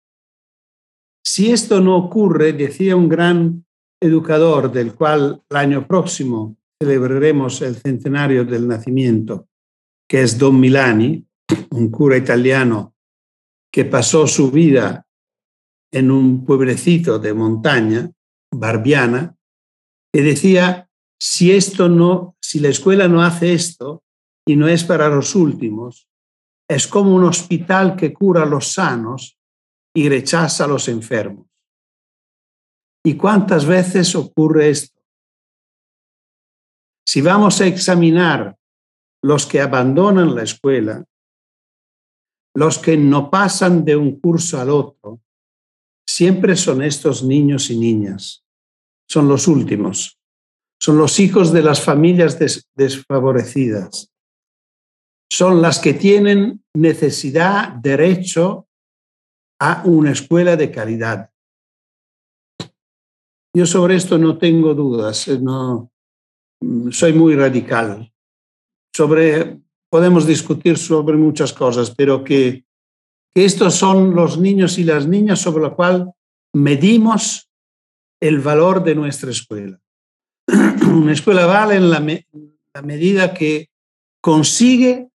Si 1.25 1.51
esto 1.51 1.79
no 1.79 1.95
ocurre, 1.95 2.51
decía 2.51 2.95
un 2.95 3.07
gran 3.07 3.65
educador 4.01 4.71
del 4.71 4.93
cual 4.93 5.41
el 5.49 5.57
año 5.57 5.87
próximo 5.87 6.57
celebraremos 6.83 7.61
el 7.61 7.77
centenario 7.77 8.43
del 8.43 8.67
nacimiento, 8.67 9.47
que 10.07 10.21
es 10.21 10.37
Don 10.37 10.59
Milani, 10.59 11.25
un 11.71 11.89
cura 11.89 12.17
italiano 12.17 12.93
que 13.71 13.85
pasó 13.85 14.27
su 14.27 14.51
vida 14.51 15.07
en 15.91 16.11
un 16.11 16.43
pueblecito 16.45 17.19
de 17.19 17.33
montaña, 17.33 18.11
Barbiana, 18.53 19.35
que 20.11 20.21
decía, 20.21 20.89
si 21.17 21.51
esto 21.51 21.87
no, 21.87 22.35
si 22.41 22.59
la 22.59 22.67
escuela 22.67 23.07
no 23.07 23.23
hace 23.23 23.53
esto 23.53 24.03
y 24.45 24.57
no 24.57 24.67
es 24.67 24.83
para 24.83 25.07
los 25.07 25.35
últimos, 25.35 26.09
es 26.69 26.85
como 26.87 27.15
un 27.15 27.23
hospital 27.23 27.95
que 27.95 28.13
cura 28.13 28.43
a 28.43 28.45
los 28.45 28.73
sanos 28.73 29.37
y 29.95 30.09
rechaza 30.09 30.65
a 30.65 30.67
los 30.67 30.89
enfermos. 30.89 31.47
¿Y 33.05 33.15
cuántas 33.15 33.65
veces 33.65 34.15
ocurre 34.15 34.69
esto? 34.69 34.92
Si 37.05 37.21
vamos 37.21 37.61
a 37.61 37.67
examinar 37.67 38.57
los 39.21 39.45
que 39.45 39.61
abandonan 39.61 40.35
la 40.35 40.43
escuela, 40.43 41.05
los 42.55 42.77
que 42.77 42.97
no 42.97 43.29
pasan 43.29 43.83
de 43.83 43.95
un 43.95 44.19
curso 44.19 44.59
al 44.59 44.69
otro, 44.69 45.21
siempre 46.07 46.55
son 46.55 46.83
estos 46.83 47.23
niños 47.23 47.69
y 47.69 47.77
niñas. 47.77 48.43
Son 49.07 49.27
los 49.27 49.47
últimos. 49.47 50.19
Son 50.79 50.97
los 50.97 51.19
hijos 51.19 51.53
de 51.53 51.63
las 51.63 51.81
familias 51.81 52.37
desfavorecidas. 52.75 54.11
Son 55.31 55.61
las 55.61 55.79
que 55.79 55.93
tienen 55.93 56.63
necesidad, 56.75 57.69
derecho 57.69 58.67
a 59.59 59.81
una 59.85 60.11
escuela 60.11 60.55
de 60.55 60.71
calidad. 60.71 61.31
Yo 63.55 63.65
sobre 63.65 63.95
esto 63.95 64.17
no 64.17 64.37
tengo 64.37 64.73
dudas, 64.73 65.27
no, 65.27 65.92
soy 66.91 67.13
muy 67.13 67.35
radical. 67.35 68.11
Sobre 68.95 69.59
podemos 69.89 70.25
discutir 70.25 70.77
sobre 70.77 71.17
muchas 71.17 71.53
cosas, 71.53 71.91
pero 71.91 72.23
que, 72.23 72.65
que 73.33 73.45
estos 73.45 73.75
son 73.75 74.15
los 74.15 74.39
niños 74.39 74.77
y 74.79 74.83
las 74.83 75.07
niñas 75.07 75.39
sobre 75.39 75.63
los 75.63 75.75
cuales 75.75 76.07
medimos 76.53 77.49
el 78.19 78.39
valor 78.39 78.83
de 78.83 78.95
nuestra 78.95 79.29
escuela. 79.29 79.79
Una 80.47 81.13
escuela 81.13 81.45
vale 81.45 81.75
en 81.75 81.89
la, 81.89 81.99
la 81.99 82.81
medida 82.81 83.33
que 83.33 83.69
consigue 84.21 85.09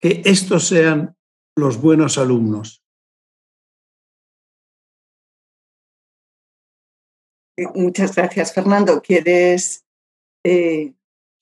que 0.00 0.22
estos 0.24 0.68
sean 0.68 1.16
los 1.56 1.80
buenos 1.80 2.18
alumnos. 2.18 2.82
Muchas 7.74 8.14
gracias, 8.14 8.52
Fernando. 8.52 9.00
¿Quieres...? 9.00 9.87
Eh, 10.48 10.92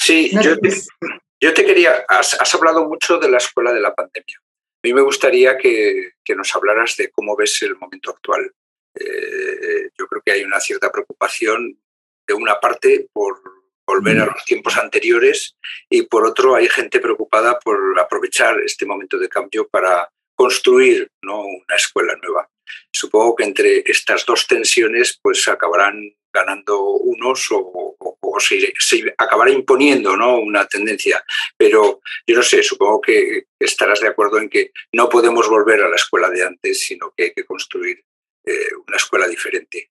sí, 0.01 0.31
yo, 0.42 1.55
te, 1.55 1.64
quería... 1.64 2.05
Has, 2.09 2.55
hablado 2.55 2.88
mucho 2.88 3.19
de 3.19 3.31
la 3.31 3.38
escuela 3.38 3.73
de 3.73 3.81
la 3.81 3.95
pandemia. 3.95 4.38
A 4.38 4.81
mí 4.83 4.92
me 4.92 5.03
gustaría 5.03 5.57
que, 5.57 6.12
nos 6.35 6.55
hablaras 6.55 6.97
de 6.97 7.11
cómo 7.11 7.37
ves 7.37 7.62
el 7.62 7.77
momento 7.77 8.11
actual. 8.11 8.53
Eh, 8.99 9.90
yo 9.97 10.07
creo 10.07 10.23
que 10.25 10.33
hay 10.33 10.42
una 10.42 10.59
cierta 10.59 10.90
preocupación 10.90 11.79
de 12.27 12.35
una 12.35 12.59
parte 12.59 13.09
por 13.12 13.40
volver 13.87 14.21
a 14.21 14.25
mm. 14.25 14.29
los 14.35 14.45
tiempos 14.45 14.77
anteriores 14.77 15.57
y 15.88 16.03
por 16.03 16.27
otro 16.27 16.57
hay 16.57 16.69
gente 16.69 16.99
preocupada 16.99 17.59
por 17.61 17.79
aprovechar 18.01 18.59
este 18.61 18.85
momento 18.85 19.19
de 19.19 19.29
cambio 19.29 19.69
para 19.69 20.11
construir 20.35 21.09
¿no? 21.23 21.42
una 21.42 21.77
escuela 21.77 22.14
nueva. 22.21 22.51
Supongo 22.92 23.37
que 23.37 23.45
entre 23.45 23.85
estas 23.87 24.27
dos 24.27 24.47
tensiones 24.49 25.19
pues 25.23 25.47
acabarán 25.47 26.15
ganando 26.37 26.81
unos 26.81 27.49
o, 27.51 27.96
se, 28.38 29.14
acabará 29.16 29.51
imponiendo 29.51 30.16
¿no? 30.16 30.38
una 30.38 30.66
tendencia. 30.66 31.25
Pero 31.57 32.01
yo 32.27 32.37
no 32.37 32.42
sé, 32.42 32.62
supongo 32.62 33.01
que 33.01 33.46
estarás 33.59 34.01
de 34.01 34.09
acuerdo 34.09 34.38
en 34.38 34.49
que 34.49 34.72
no 34.92 35.09
podemos 35.09 35.49
volver 35.49 35.83
a 35.83 35.88
la 35.88 35.96
escuela 35.96 36.29
de 36.29 36.44
antes, 36.44 36.81
sino 36.81 37.12
que 37.16 37.25
hay 37.25 37.33
que 37.33 37.44
construir 37.44 38.05
eh, 38.44 38.75
una 38.87 38.96
escuela 38.96 39.27
diferente. 39.27 39.90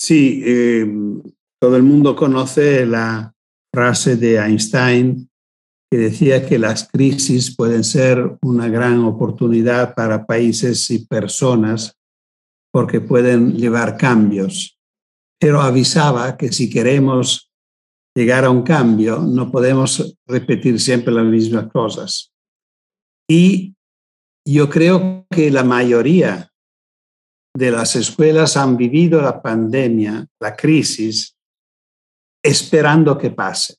Sí, 0.00 0.42
eh, 0.44 0.86
todo 1.60 1.76
el 1.76 1.82
mundo 1.82 2.16
conoce 2.16 2.86
la 2.86 3.34
frase 3.72 4.16
de 4.16 4.36
Einstein 4.36 5.30
que 5.90 5.98
decía 5.98 6.46
que 6.46 6.58
las 6.58 6.88
crisis 6.88 7.54
pueden 7.54 7.82
ser 7.82 8.38
una 8.42 8.68
gran 8.68 9.00
oportunidad 9.00 9.94
para 9.94 10.24
países 10.24 10.88
y 10.90 11.04
personas 11.04 11.99
porque 12.72 13.00
pueden 13.00 13.56
llevar 13.56 13.96
cambios, 13.96 14.78
pero 15.40 15.60
avisaba 15.60 16.36
que 16.36 16.52
si 16.52 16.70
queremos 16.70 17.50
llegar 18.16 18.44
a 18.44 18.50
un 18.50 18.62
cambio 18.62 19.20
no 19.20 19.50
podemos 19.50 20.16
repetir 20.26 20.80
siempre 20.80 21.12
las 21.12 21.24
mismas 21.24 21.70
cosas. 21.72 22.32
Y 23.28 23.74
yo 24.46 24.68
creo 24.68 25.26
que 25.30 25.50
la 25.50 25.64
mayoría 25.64 26.50
de 27.56 27.70
las 27.70 27.96
escuelas 27.96 28.56
han 28.56 28.76
vivido 28.76 29.20
la 29.20 29.40
pandemia, 29.42 30.26
la 30.40 30.56
crisis, 30.56 31.36
esperando 32.44 33.18
que 33.18 33.30
pase. 33.30 33.76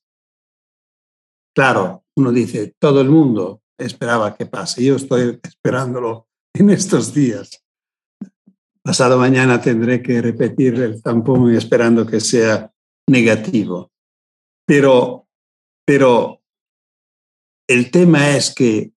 Claro, 1.56 2.06
uno 2.15 2.32
dice, 2.32 2.73
todo 2.80 3.01
el 3.01 3.10
mundo 3.10 3.62
esperaba 3.77 4.36
que 4.36 4.45
pase. 4.45 4.84
Yo 4.84 4.95
estoy 4.95 5.39
esperándolo 5.43 6.27
en 6.54 6.69
estos 6.69 7.13
días. 7.13 7.61
Pasado 8.84 9.17
mañana 9.17 9.62
tendré 9.62 10.02
que 10.02 10.22
repetir 10.22 10.76
el 10.76 11.02
tampón 11.02 11.54
esperando 11.54 12.06
que 12.06 12.20
sea 12.20 12.72
negativo. 13.08 13.91
Pero, 14.65 15.28
pero 15.86 16.41
el 17.67 17.91
tema 17.91 18.32
es 18.36 18.54
que 18.54 18.91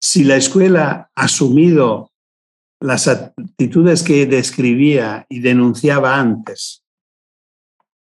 si 0.00 0.24
la 0.24 0.36
escuela 0.36 1.10
ha 1.14 1.24
asumido 1.24 2.10
las 2.80 3.08
actitudes 3.08 4.02
que 4.02 4.26
describía 4.26 5.24
y 5.28 5.40
denunciaba 5.40 6.18
antes, 6.18 6.84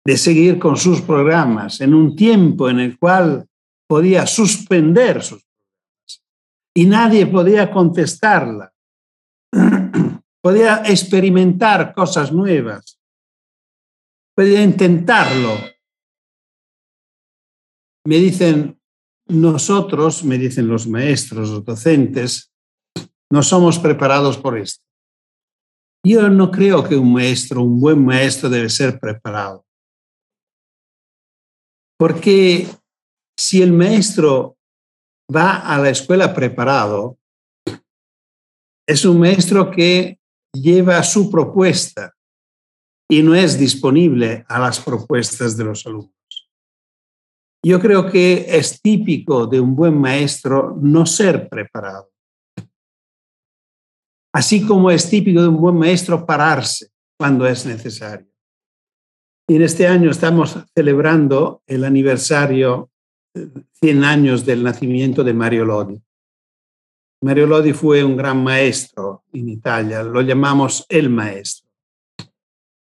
de 0.05 0.17
seguir 0.17 0.59
con 0.59 0.77
sus 0.77 1.01
programas 1.01 1.81
en 1.81 1.93
un 1.93 2.15
tiempo 2.15 2.69
en 2.69 2.79
el 2.79 2.97
cual 2.97 3.47
podía 3.87 4.25
suspender 4.25 5.21
sus 5.21 5.43
programas 5.43 5.49
y 6.75 6.85
nadie 6.85 7.25
podía 7.27 7.71
contestarla. 7.71 8.71
podía 10.41 10.83
experimentar 10.85 11.93
cosas 11.93 12.31
nuevas, 12.31 12.99
podía 14.35 14.63
intentarlo. 14.63 15.57
Me 18.05 18.17
dicen, 18.17 18.79
nosotros, 19.27 20.23
me 20.23 20.37
dicen 20.37 20.67
los 20.67 20.87
maestros, 20.87 21.49
los 21.49 21.65
docentes, 21.65 22.51
no 23.31 23.43
somos 23.43 23.77
preparados 23.77 24.37
por 24.37 24.57
esto. 24.57 24.83
Yo 26.05 26.29
no 26.29 26.49
creo 26.49 26.87
que 26.87 26.95
un 26.95 27.13
maestro, 27.13 27.61
un 27.61 27.79
buen 27.79 28.03
maestro 28.03 28.49
debe 28.49 28.69
ser 28.69 28.99
preparado. 28.99 29.65
Porque 31.97 32.67
si 33.37 33.61
el 33.61 33.73
maestro 33.73 34.57
va 35.33 35.57
a 35.57 35.77
la 35.77 35.89
escuela 35.89 36.33
preparado, 36.33 37.17
es 38.87 39.05
un 39.05 39.19
maestro 39.19 39.69
que 39.69 40.18
lleva 40.53 41.01
su 41.03 41.29
propuesta 41.29 42.13
y 43.09 43.23
no 43.23 43.35
es 43.35 43.57
disponible 43.57 44.45
a 44.47 44.59
las 44.59 44.79
propuestas 44.79 45.57
de 45.57 45.63
los 45.63 45.85
alumnos. 45.85 46.13
Yo 47.65 47.79
creo 47.79 48.09
que 48.09 48.45
es 48.47 48.81
típico 48.81 49.47
de 49.47 49.59
un 49.59 49.75
buen 49.75 49.99
maestro 49.99 50.77
no 50.81 51.05
ser 51.05 51.49
preparado. 51.49 52.09
Así 54.33 54.65
como 54.65 54.91
es 54.91 55.09
típico 55.09 55.41
de 55.41 55.47
un 55.47 55.57
buen 55.57 55.75
maestro 55.75 56.25
pararse 56.25 56.91
cuando 57.17 57.45
es 57.47 57.65
necesario. 57.65 58.27
Y 59.49 59.55
en 59.55 59.63
este 59.63 59.87
año 59.87 60.11
estamos 60.11 60.57
celebrando 60.75 61.63
el 61.65 61.83
aniversario 61.83 62.91
100 63.81 64.03
años 64.03 64.45
del 64.45 64.63
nacimiento 64.63 65.23
de 65.23 65.33
Mario 65.33 65.65
Lodi. 65.65 66.01
Mario 67.21 67.47
Lodi 67.47 67.73
fue 67.73 68.03
un 68.03 68.15
gran 68.15 68.43
maestro 68.43 69.23
en 69.33 69.49
Italia, 69.49 70.03
lo 70.03 70.21
llamamos 70.21 70.85
el 70.89 71.09
maestro. 71.09 71.69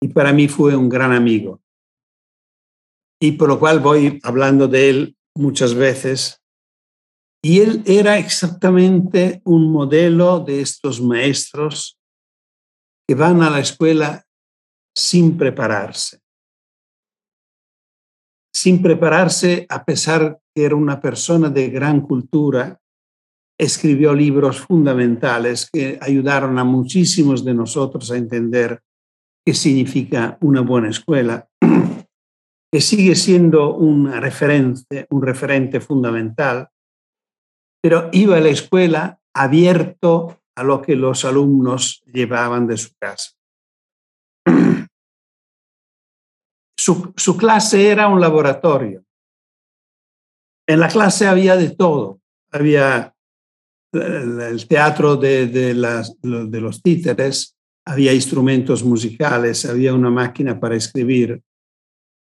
Y 0.01 0.09
para 0.09 0.33
mí 0.33 0.47
fue 0.47 0.77
un 0.77 0.89
gran 0.89 1.13
amigo. 1.13 1.61
Y 3.21 3.33
por 3.33 3.49
lo 3.49 3.59
cual 3.59 3.81
voy 3.81 4.21
hablando 4.23 4.69
de 4.69 4.91
él 4.91 5.17
muchas 5.35 5.75
veces. 5.75 6.41
Y 7.43 7.61
él 7.61 7.83
era 7.85 8.19
exactamente 8.19 9.43
un 9.45 9.73
modelo 9.73 10.41
de 10.41 10.61
estos 10.61 11.01
maestros 11.01 11.99
que 13.09 13.15
van 13.15 13.43
a 13.43 13.51
la 13.51 13.59
escuela 13.59 14.25
sin 14.95 15.37
prepararse 15.37 16.21
sin 18.59 18.83
prepararse, 18.83 19.67
a 19.69 19.85
pesar 19.85 20.41
que 20.53 20.65
era 20.65 20.75
una 20.75 21.01
persona 21.01 21.49
de 21.49 21.71
gran 21.71 22.01
cultura, 22.01 22.81
escribió 23.59 24.15
libros 24.15 24.61
fundamentales 24.61 25.69
que 25.71 25.99
ayudaron 26.01 26.59
a 26.59 26.65
muchísimos 26.65 27.45
de 27.45 27.55
nosotros 27.55 28.11
a 28.11 28.17
entender 28.17 28.81
qué 29.45 29.53
significa 29.53 30.39
una 30.41 30.61
buena 30.61 30.91
escuela, 30.91 31.49
que 32.73 32.81
sigue 32.81 33.17
siendo 33.17 33.75
una 33.75 34.21
referencia, 34.21 35.07
un 35.11 35.23
referente 35.23 35.81
fundamental, 35.81 36.69
pero 37.83 38.11
iba 38.13 38.37
a 38.37 38.41
la 38.41 38.51
escuela 38.51 39.21
abierto 39.35 40.41
a 40.57 40.63
lo 40.63 40.83
que 40.83 40.97
los 40.97 41.25
alumnos 41.25 42.03
llevaban 42.07 42.67
de 42.67 42.77
su 42.77 42.91
casa. 42.99 43.33
Su, 46.79 47.37
clase 47.37 47.91
era 47.91 48.09
un 48.09 48.21
laboratorio. 48.21 49.05
En 50.67 50.81
la 50.81 50.89
clase 50.89 51.27
había 51.27 51.57
de 51.57 51.71
todo. 51.71 52.21
Había 52.51 53.15
el 54.03 54.67
teatro 54.67 55.17
de, 55.17 55.75
los 55.75 56.83
títeres, 56.83 57.57
había 57.87 58.13
instrumentos 58.13 58.85
musicales, 58.85 59.65
había 59.65 59.95
una 59.95 60.11
máquina 60.11 60.59
para 60.61 60.77
escribir, 60.77 61.43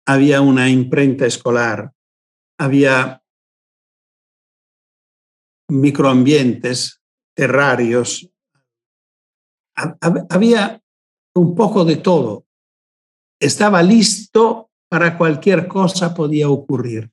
había 0.07 0.41
una 0.41 0.69
imprenta 0.69 1.27
escolar, 1.27 1.93
había 2.59 3.23
microambientes, 5.69 7.01
terrarios, 7.35 8.31
había 10.31 10.81
un 11.35 11.55
poco 11.55 11.85
de 11.85 11.97
todo 11.97 12.47
estaba 13.41 13.83
listo 13.83 14.71
para 14.89 15.17
cualquier 15.17 15.69
cosa 15.69 16.15
podía 16.15 16.49
ocurrir 16.49 17.11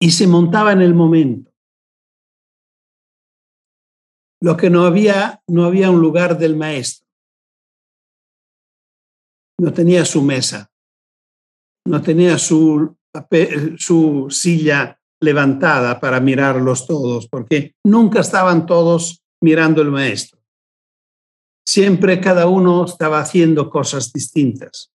y 0.00 0.10
se 0.10 0.26
montaba 0.26 0.72
en 0.72 0.82
el 0.82 0.94
momento. 0.94 1.50
Lo 4.44 4.58
que 4.58 4.68
no 4.68 4.84
había, 4.84 5.42
no 5.46 5.64
había 5.64 5.90
un 5.90 6.02
lugar 6.02 6.36
del 6.36 6.54
maestro. 6.54 7.08
No 9.58 9.72
tenía 9.72 10.04
su 10.04 10.20
mesa, 10.20 10.70
no 11.86 12.02
tenía 12.02 12.36
su, 12.36 12.94
su 13.78 14.26
silla 14.28 15.00
levantada 15.22 15.98
para 15.98 16.20
mirarlos 16.20 16.86
todos, 16.86 17.26
porque 17.26 17.74
nunca 17.86 18.20
estaban 18.20 18.66
todos 18.66 19.24
mirando 19.42 19.80
el 19.80 19.90
maestro. 19.90 20.38
Siempre 21.66 22.20
cada 22.20 22.46
uno 22.46 22.84
estaba 22.84 23.20
haciendo 23.20 23.70
cosas 23.70 24.12
distintas, 24.12 24.92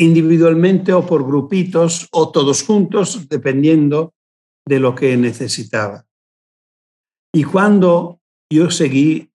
individualmente 0.00 0.94
o 0.94 1.04
por 1.04 1.26
grupitos 1.26 2.08
o 2.12 2.32
todos 2.32 2.62
juntos, 2.62 3.28
dependiendo 3.28 4.14
de 4.66 4.80
lo 4.80 4.94
que 4.94 5.14
necesitaba. 5.18 6.06
Y 7.30 7.44
cuando 7.44 8.22
yo 8.54 8.70
seguí, 8.70 9.30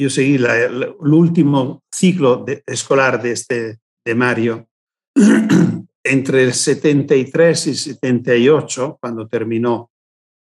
yo 0.00 0.08
seguí 0.08 0.36
el 0.36 0.94
último 1.00 1.82
ciclo 1.92 2.44
escolar 2.66 3.20
de, 3.20 3.32
este, 3.32 3.80
de 4.04 4.14
Mario, 4.14 4.68
entre 6.04 6.44
el 6.44 6.54
73 6.54 7.66
y 7.66 7.74
78, 7.74 8.98
cuando 9.00 9.26
terminó 9.26 9.90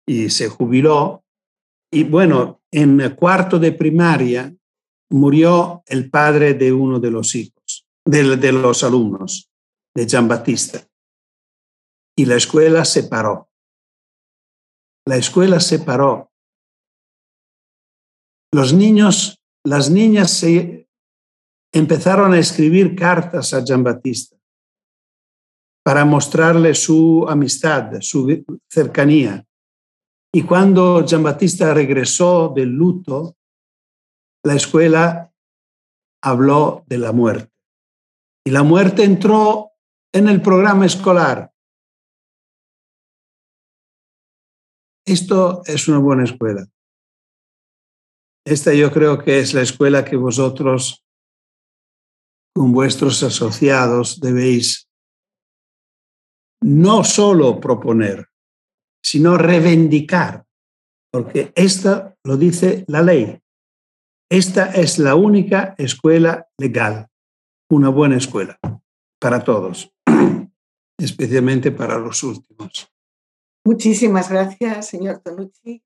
y 0.08 0.30
se 0.30 0.48
jubiló, 0.48 1.24
y 1.92 2.04
bueno, 2.04 2.62
en 2.72 3.16
cuarto 3.16 3.60
de 3.60 3.72
primaria 3.72 4.54
murió 5.10 5.84
el 5.86 6.10
padre 6.10 6.54
de 6.54 6.72
uno 6.72 7.00
de 7.00 7.12
los 7.12 7.36
hijos, 7.36 7.86
de, 8.06 8.38
de 8.38 8.52
los 8.52 8.84
alumnos, 8.84 9.52
de 9.94 10.06
Gian 10.08 10.28
Battista. 10.28 10.88
Y 12.18 12.26
la 12.26 12.36
escuela 12.36 12.86
se 12.86 13.04
paró. 13.04 13.50
La 15.06 15.18
escuela 15.18 15.60
se 15.60 15.80
paró. 15.80 16.32
Los 18.56 18.72
niños, 18.72 19.44
las 19.66 19.90
niñas 19.90 20.32
se 20.32 20.88
empezaron 21.74 22.32
a 22.32 22.40
escribir 22.40 22.96
cartas 22.96 23.54
a 23.54 23.62
Gian 23.66 23.84
Battista 23.84 24.38
para 25.84 26.06
mostrarle 26.06 26.74
su 26.74 27.26
amistad, 27.28 28.00
su 28.00 28.46
cercanía. 28.70 29.46
Y 30.34 30.44
cuando 30.44 31.06
Giambattista 31.06 31.74
regresó 31.74 32.54
del 32.56 32.70
luto, 32.70 33.36
la 34.46 34.56
escuela 34.56 35.34
habló 36.24 36.86
de 36.88 36.98
la 36.98 37.12
muerte. 37.12 37.52
Y 38.46 38.52
la 38.52 38.64
muerte 38.64 39.04
entró 39.04 39.72
en 40.14 40.30
el 40.30 40.42
programa 40.42 40.86
escolar. 40.86 41.52
Esto 45.06 45.62
es 45.66 45.90
una 45.90 45.98
buena 45.98 46.24
escuela. 46.24 46.66
Esta 48.46 48.74
yo 48.74 48.92
creo 48.92 49.18
que 49.24 49.40
es 49.40 49.56
la 49.56 49.62
escuela 49.62 50.06
que 50.06 50.16
vosotros, 50.16 51.04
con 52.56 52.72
vuestros 52.74 53.24
asociados, 53.24 54.20
debéis 54.20 54.88
no 56.62 57.04
solo 57.04 57.60
proponer, 57.60 58.28
sino 59.04 59.38
reivindicar, 59.38 60.46
porque 61.12 61.52
esta 61.56 62.16
lo 62.24 62.38
dice 62.38 62.86
la 62.88 63.02
ley. 63.02 63.40
Esta 64.30 64.72
es 64.72 65.00
la 65.00 65.16
única 65.16 65.74
escuela 65.78 66.48
legal, 66.58 67.08
una 67.70 67.90
buena 67.90 68.18
escuela 68.18 68.60
para 69.20 69.44
todos, 69.44 69.92
especialmente 71.00 71.72
para 71.72 71.98
los 71.98 72.22
últimos. 72.22 72.92
Muchísimas 73.66 74.30
gracias, 74.30 74.88
señor 74.88 75.20
Tonucci. 75.20 75.84